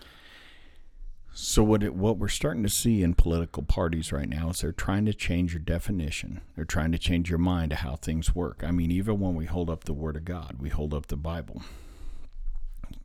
So 1.40 1.62
what 1.62 1.84
it, 1.84 1.94
what 1.94 2.18
we're 2.18 2.26
starting 2.26 2.64
to 2.64 2.68
see 2.68 3.00
in 3.00 3.14
political 3.14 3.62
parties 3.62 4.10
right 4.10 4.28
now 4.28 4.50
is 4.50 4.60
they're 4.60 4.72
trying 4.72 5.06
to 5.06 5.14
change 5.14 5.52
your 5.52 5.62
definition. 5.62 6.40
They're 6.56 6.64
trying 6.64 6.90
to 6.90 6.98
change 6.98 7.30
your 7.30 7.38
mind 7.38 7.70
to 7.70 7.76
how 7.76 7.94
things 7.94 8.34
work. 8.34 8.64
I 8.66 8.72
mean, 8.72 8.90
even 8.90 9.20
when 9.20 9.36
we 9.36 9.44
hold 9.44 9.70
up 9.70 9.84
the 9.84 9.92
Word 9.92 10.16
of 10.16 10.24
God, 10.24 10.56
we 10.58 10.68
hold 10.68 10.92
up 10.92 11.06
the 11.06 11.16
Bible. 11.16 11.62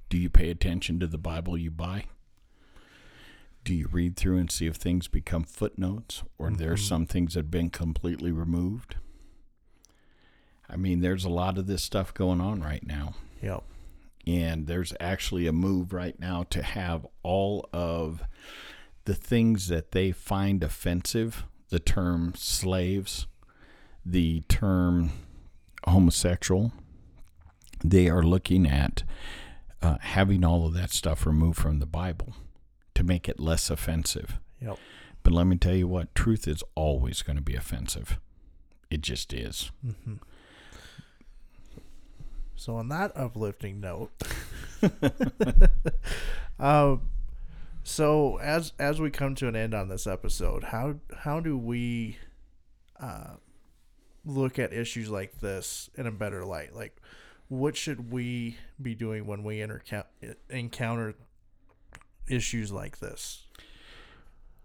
Do 0.10 0.18
you 0.18 0.32
pay 0.32 0.50
attention 0.50 1.00
to 1.00 1.06
the 1.06 1.20
Bible 1.20 1.60
you 1.60 1.70
buy? 1.70 2.06
Do 3.64 3.76
you 3.76 3.88
read 3.92 4.18
through 4.18 4.40
and 4.40 4.50
see 4.50 4.66
if 4.66 4.78
things 4.78 5.08
become 5.08 5.44
footnotes 5.44 6.24
or 6.40 6.48
mm-hmm. 6.48 6.56
there's 6.56 6.84
some 6.84 7.06
things 7.06 7.36
that 7.36 7.42
have 7.42 7.52
been 7.52 7.70
completely 7.70 8.32
removed? 8.32 8.96
I 10.68 10.76
mean, 10.76 11.02
there's 11.02 11.24
a 11.24 11.30
lot 11.30 11.60
of 11.60 11.68
this 11.68 11.84
stuff 11.84 12.16
going 12.16 12.42
on 12.42 12.62
right 12.62 12.86
now. 12.86 13.14
Yep 13.44 13.64
and 14.26 14.68
there's 14.68 14.94
actually 15.00 15.48
a 15.48 15.54
move 15.54 15.94
right 15.94 16.20
now 16.20 16.44
to 16.50 16.62
have 16.62 17.06
all 17.24 17.68
of 17.74 18.24
the 19.06 19.16
things 19.16 19.68
that 19.68 19.92
they 19.92 20.12
find 20.12 20.64
offensive 20.64 21.46
the 21.70 21.80
term 21.80 22.34
slaves 22.36 23.28
the 24.06 24.42
term 24.48 25.12
homosexual 25.88 26.72
they 27.84 28.08
are 28.08 28.24
looking 28.24 28.66
at 28.66 29.04
uh, 29.82 29.98
having 30.00 30.46
all 30.46 30.66
of 30.66 30.74
that 30.74 30.92
stuff 30.92 31.26
removed 31.26 31.60
from 31.60 31.80
the 31.80 31.86
bible 31.86 32.34
to 32.96 33.04
make 33.04 33.28
it 33.28 33.40
less 33.40 33.70
offensive 33.70 34.40
yep. 34.62 34.78
but 35.24 35.34
let 35.34 35.48
me 35.48 35.58
tell 35.58 35.76
you 35.76 35.88
what 35.88 36.14
truth 36.16 36.48
is 36.48 36.64
always 36.76 37.22
going 37.22 37.36
to 37.36 37.42
be 37.42 37.56
offensive 37.56 38.20
it 38.90 39.02
just 39.02 39.34
is 39.34 39.72
mm-hmm. 39.86 40.16
So 42.64 42.78
on 42.78 42.88
that 42.88 43.12
uplifting 43.18 43.82
note, 43.82 44.10
um, 46.58 47.02
so 47.84 48.38
as 48.38 48.72
as 48.80 49.02
we 49.02 49.12
come 49.12 49.36
to 49.36 49.50
an 49.50 49.56
end 49.58 49.74
on 49.74 49.90
this 49.90 50.08
episode, 50.08 50.64
how 50.64 50.96
how 51.14 51.42
do 51.42 51.58
we 51.58 52.20
uh, 53.02 53.34
look 54.24 54.60
at 54.60 54.72
issues 54.72 55.10
like 55.10 55.42
this 55.42 55.90
in 55.96 56.08
a 56.08 56.12
better 56.12 56.46
light? 56.46 56.74
Like, 56.74 56.96
what 57.50 57.76
should 57.76 58.14
we 58.14 58.56
be 58.82 58.96
doing 58.96 59.28
when 59.28 59.44
we 59.44 59.62
encounter 60.50 61.16
issues 62.30 62.72
like 62.72 63.00
this? 63.00 63.44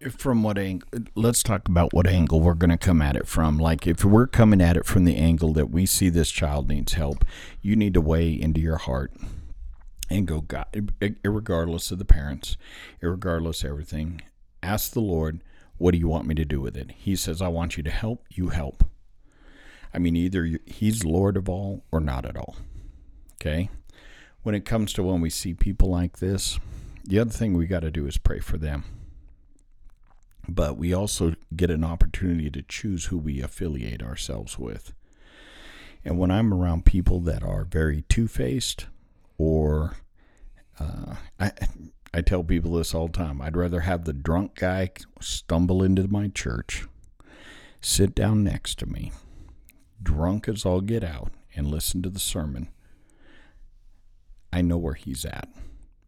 From 0.07 0.43
what 0.43 0.57
angle 0.57 0.87
let's 1.15 1.43
talk 1.43 1.67
about 1.67 1.93
what 1.93 2.07
angle 2.07 2.39
we're 2.39 2.53
going 2.53 2.69
to 2.69 2.77
come 2.77 3.01
at 3.01 3.17
it 3.17 3.27
from. 3.27 3.57
Like 3.57 3.85
if 3.85 4.05
we're 4.05 4.27
coming 4.27 4.61
at 4.61 4.77
it 4.77 4.85
from 4.85 5.03
the 5.03 5.17
angle 5.17 5.51
that 5.53 5.69
we 5.69 5.85
see 5.85 6.09
this 6.09 6.31
child 6.31 6.69
needs 6.69 6.93
help 6.93 7.25
you 7.61 7.75
need 7.75 7.93
to 7.93 8.01
weigh 8.01 8.31
into 8.31 8.61
your 8.61 8.77
heart 8.77 9.11
and 10.09 10.25
go 10.25 10.41
god 10.41 10.91
regardless 11.23 11.91
of 11.91 11.99
the 11.99 12.05
parents 12.05 12.55
regardless 13.01 13.63
of 13.63 13.69
everything 13.69 14.21
ask 14.63 14.91
the 14.93 15.01
lord 15.01 15.41
what 15.77 15.91
do 15.91 15.97
you 15.97 16.07
want 16.07 16.27
me 16.27 16.35
to 16.35 16.43
do 16.43 16.59
with 16.59 16.75
it? 16.77 16.91
He 16.91 17.15
says 17.15 17.41
i 17.41 17.49
want 17.49 17.75
you 17.75 17.83
to 17.83 17.91
help 17.91 18.25
you 18.29 18.49
help. 18.49 18.85
I 19.93 19.99
mean 19.99 20.15
either 20.15 20.59
he's 20.65 21.03
lord 21.03 21.35
of 21.35 21.49
all 21.49 21.83
or 21.91 21.99
not 21.99 22.25
at 22.25 22.37
all 22.37 22.55
okay? 23.41 23.69
When 24.43 24.55
it 24.55 24.63
comes 24.63 24.93
to 24.93 25.03
when 25.03 25.19
we 25.19 25.29
see 25.29 25.53
people 25.53 25.89
like 25.89 26.19
this 26.19 26.57
the 27.03 27.19
other 27.19 27.31
thing 27.31 27.53
we 27.53 27.67
got 27.67 27.81
to 27.81 27.91
do 27.91 28.07
is 28.07 28.17
pray 28.17 28.39
for 28.39 28.57
them 28.57 28.85
but 30.49 30.77
we 30.77 30.93
also 30.93 31.33
get 31.55 31.69
an 31.69 31.83
opportunity 31.83 32.49
to 32.49 32.61
choose 32.61 33.05
who 33.05 33.17
we 33.17 33.41
affiliate 33.41 34.01
ourselves 34.01 34.57
with. 34.57 34.93
And 36.03 36.17
when 36.17 36.31
I'm 36.31 36.53
around 36.53 36.85
people 36.85 37.19
that 37.21 37.43
are 37.43 37.65
very 37.65 38.03
two 38.03 38.27
faced, 38.27 38.87
or 39.37 39.97
uh, 40.79 41.15
I, 41.39 41.51
I 42.13 42.21
tell 42.21 42.43
people 42.43 42.73
this 42.73 42.93
all 42.93 43.07
the 43.07 43.13
time 43.13 43.41
I'd 43.41 43.57
rather 43.57 43.81
have 43.81 44.05
the 44.05 44.13
drunk 44.13 44.55
guy 44.55 44.91
stumble 45.19 45.83
into 45.83 46.07
my 46.07 46.29
church, 46.29 46.87
sit 47.81 48.15
down 48.15 48.43
next 48.43 48.79
to 48.79 48.85
me, 48.85 49.11
drunk 50.01 50.47
as 50.47 50.65
all 50.65 50.81
get 50.81 51.03
out, 51.03 51.31
and 51.55 51.67
listen 51.67 52.01
to 52.03 52.09
the 52.09 52.19
sermon. 52.19 52.69
I 54.51 54.61
know 54.61 54.77
where 54.77 54.95
he's 54.95 55.25
at. 55.25 55.49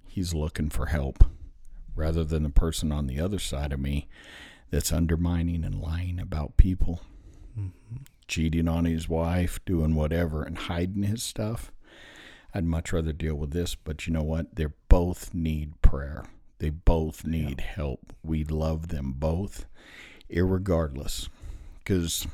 He's 0.08 0.34
looking 0.34 0.70
for 0.70 0.88
help 0.88 1.24
rather 1.96 2.24
than 2.24 2.44
the 2.44 2.50
person 2.50 2.92
on 2.92 3.08
the 3.08 3.20
other 3.20 3.40
side 3.40 3.74
of 3.74 3.80
me 3.80 4.08
that's 4.70 4.92
undermining 4.92 5.64
and 5.64 5.82
lying 5.82 6.20
about 6.20 6.58
people, 6.58 7.02
mm-hmm. 7.58 7.98
cheating 8.28 8.68
on 8.68 8.86
his 8.86 9.10
wife, 9.10 9.60
doing 9.66 9.96
whatever, 9.96 10.44
and 10.44 10.58
hiding 10.58 11.04
his 11.04 11.22
stuff. 11.22 11.72
I'd 12.54 12.66
much 12.66 12.92
rather 12.92 13.14
deal 13.14 13.36
with 13.36 13.52
this, 13.52 13.76
but 13.76 14.08
you 14.08 14.14
know 14.14 14.24
what? 14.24 14.56
They 14.56 14.68
both 14.90 15.34
need 15.34 15.82
prayer. 15.82 16.26
They 16.60 16.70
both 16.70 17.26
need 17.26 17.60
yeah. 17.60 17.74
help. 17.76 18.14
We 18.24 18.44
love 18.44 18.90
them 18.90 19.14
both, 19.18 19.66
irregardless. 20.30 21.30
Because 21.80 22.28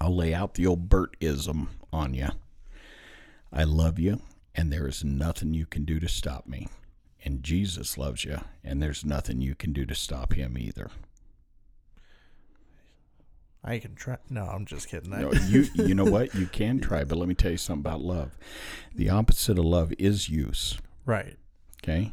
I'll 0.00 0.14
lay 0.14 0.34
out 0.34 0.54
the 0.54 0.66
old 0.66 0.88
Bertism 0.88 1.68
on 1.92 2.14
you. 2.14 2.28
I 3.52 3.64
love 3.64 3.98
you, 3.98 4.20
and 4.54 4.72
there 4.72 4.88
is 4.88 5.04
nothing 5.04 5.54
you 5.54 5.66
can 5.66 5.84
do 5.84 6.00
to 6.00 6.08
stop 6.08 6.46
me 6.46 6.68
and 7.24 7.42
Jesus 7.42 7.96
loves 7.96 8.24
you, 8.24 8.40
and 8.62 8.82
there's 8.82 9.04
nothing 9.04 9.40
you 9.40 9.54
can 9.54 9.72
do 9.72 9.86
to 9.86 9.94
stop 9.94 10.34
him 10.34 10.56
either. 10.58 10.90
I 13.64 13.78
can 13.78 13.94
try. 13.94 14.18
No, 14.28 14.44
I'm 14.44 14.66
just 14.66 14.88
kidding. 14.88 15.10
No, 15.10 15.32
you 15.48 15.66
you 15.74 15.94
know 15.94 16.04
what? 16.04 16.34
You 16.34 16.46
can 16.46 16.80
try, 16.80 17.02
but 17.04 17.16
let 17.16 17.28
me 17.28 17.34
tell 17.34 17.50
you 17.50 17.56
something 17.56 17.80
about 17.80 18.02
love. 18.02 18.36
The 18.94 19.08
opposite 19.08 19.58
of 19.58 19.64
love 19.64 19.92
is 19.98 20.28
use. 20.28 20.78
Right. 21.06 21.38
Okay. 21.82 22.12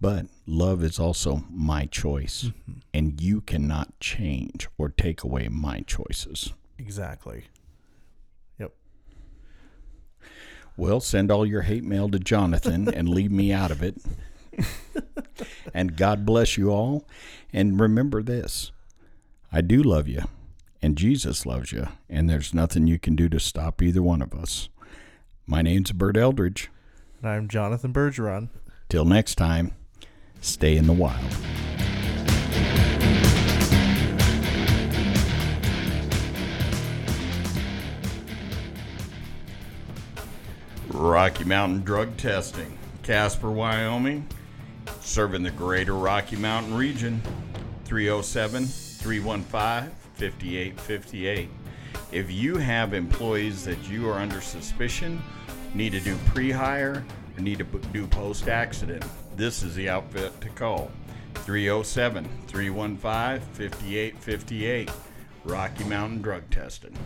But 0.00 0.26
love 0.46 0.84
is 0.84 1.00
also 1.00 1.44
my 1.50 1.86
choice, 1.86 2.44
mm-hmm. 2.44 2.80
and 2.94 3.20
you 3.20 3.40
cannot 3.40 3.98
change 3.98 4.68
or 4.78 4.90
take 4.90 5.24
away 5.24 5.48
my 5.48 5.80
choices. 5.80 6.52
Exactly. 6.78 7.44
Yep. 8.58 8.74
Well, 10.76 11.00
send 11.00 11.32
all 11.32 11.46
your 11.46 11.62
hate 11.62 11.84
mail 11.84 12.10
to 12.10 12.18
Jonathan 12.18 12.92
and 12.92 13.08
leave 13.08 13.32
me 13.32 13.52
out 13.52 13.70
of 13.70 13.82
it. 13.82 13.96
and 15.74 15.96
God 15.96 16.24
bless 16.24 16.56
you 16.56 16.70
all. 16.70 17.06
And 17.52 17.80
remember 17.80 18.22
this 18.22 18.72
I 19.52 19.60
do 19.60 19.82
love 19.82 20.08
you, 20.08 20.24
and 20.82 20.96
Jesus 20.96 21.46
loves 21.46 21.72
you, 21.72 21.88
and 22.08 22.28
there's 22.28 22.52
nothing 22.52 22.86
you 22.86 22.98
can 22.98 23.16
do 23.16 23.28
to 23.28 23.40
stop 23.40 23.80
either 23.82 24.02
one 24.02 24.22
of 24.22 24.34
us. 24.34 24.68
My 25.46 25.62
name's 25.62 25.92
Bert 25.92 26.16
Eldridge. 26.16 26.70
And 27.22 27.30
I'm 27.30 27.48
Jonathan 27.48 27.92
Bergeron. 27.92 28.48
Till 28.88 29.04
next 29.04 29.36
time, 29.36 29.72
stay 30.40 30.76
in 30.76 30.86
the 30.86 30.92
wild. 30.92 31.22
Rocky 40.88 41.44
Mountain 41.44 41.82
Drug 41.82 42.16
Testing, 42.16 42.76
Casper, 43.02 43.50
Wyoming 43.50 44.26
serving 45.00 45.42
the 45.42 45.50
greater 45.50 45.94
Rocky 45.94 46.36
Mountain 46.36 46.74
region. 46.74 47.20
307 47.84 48.66
315 48.66 49.90
5858. 50.14 51.48
If 52.12 52.30
you 52.30 52.56
have 52.56 52.94
employees 52.94 53.64
that 53.64 53.88
you 53.88 54.08
are 54.08 54.18
under 54.18 54.40
suspicion, 54.40 55.22
need 55.74 55.92
to 55.92 56.00
do 56.00 56.16
pre 56.26 56.50
hire, 56.50 57.04
or 57.36 57.40
need 57.40 57.58
to 57.58 57.64
do 57.92 58.06
post 58.06 58.48
accident, 58.48 59.04
this 59.36 59.62
is 59.62 59.74
the 59.74 59.88
outfit 59.88 60.40
to 60.40 60.48
call. 60.50 60.90
307 61.34 62.28
315 62.46 63.40
5858. 63.52 64.90
Rocky 65.44 65.84
Mountain 65.84 66.22
Drug 66.22 66.48
Testing. 66.50 66.96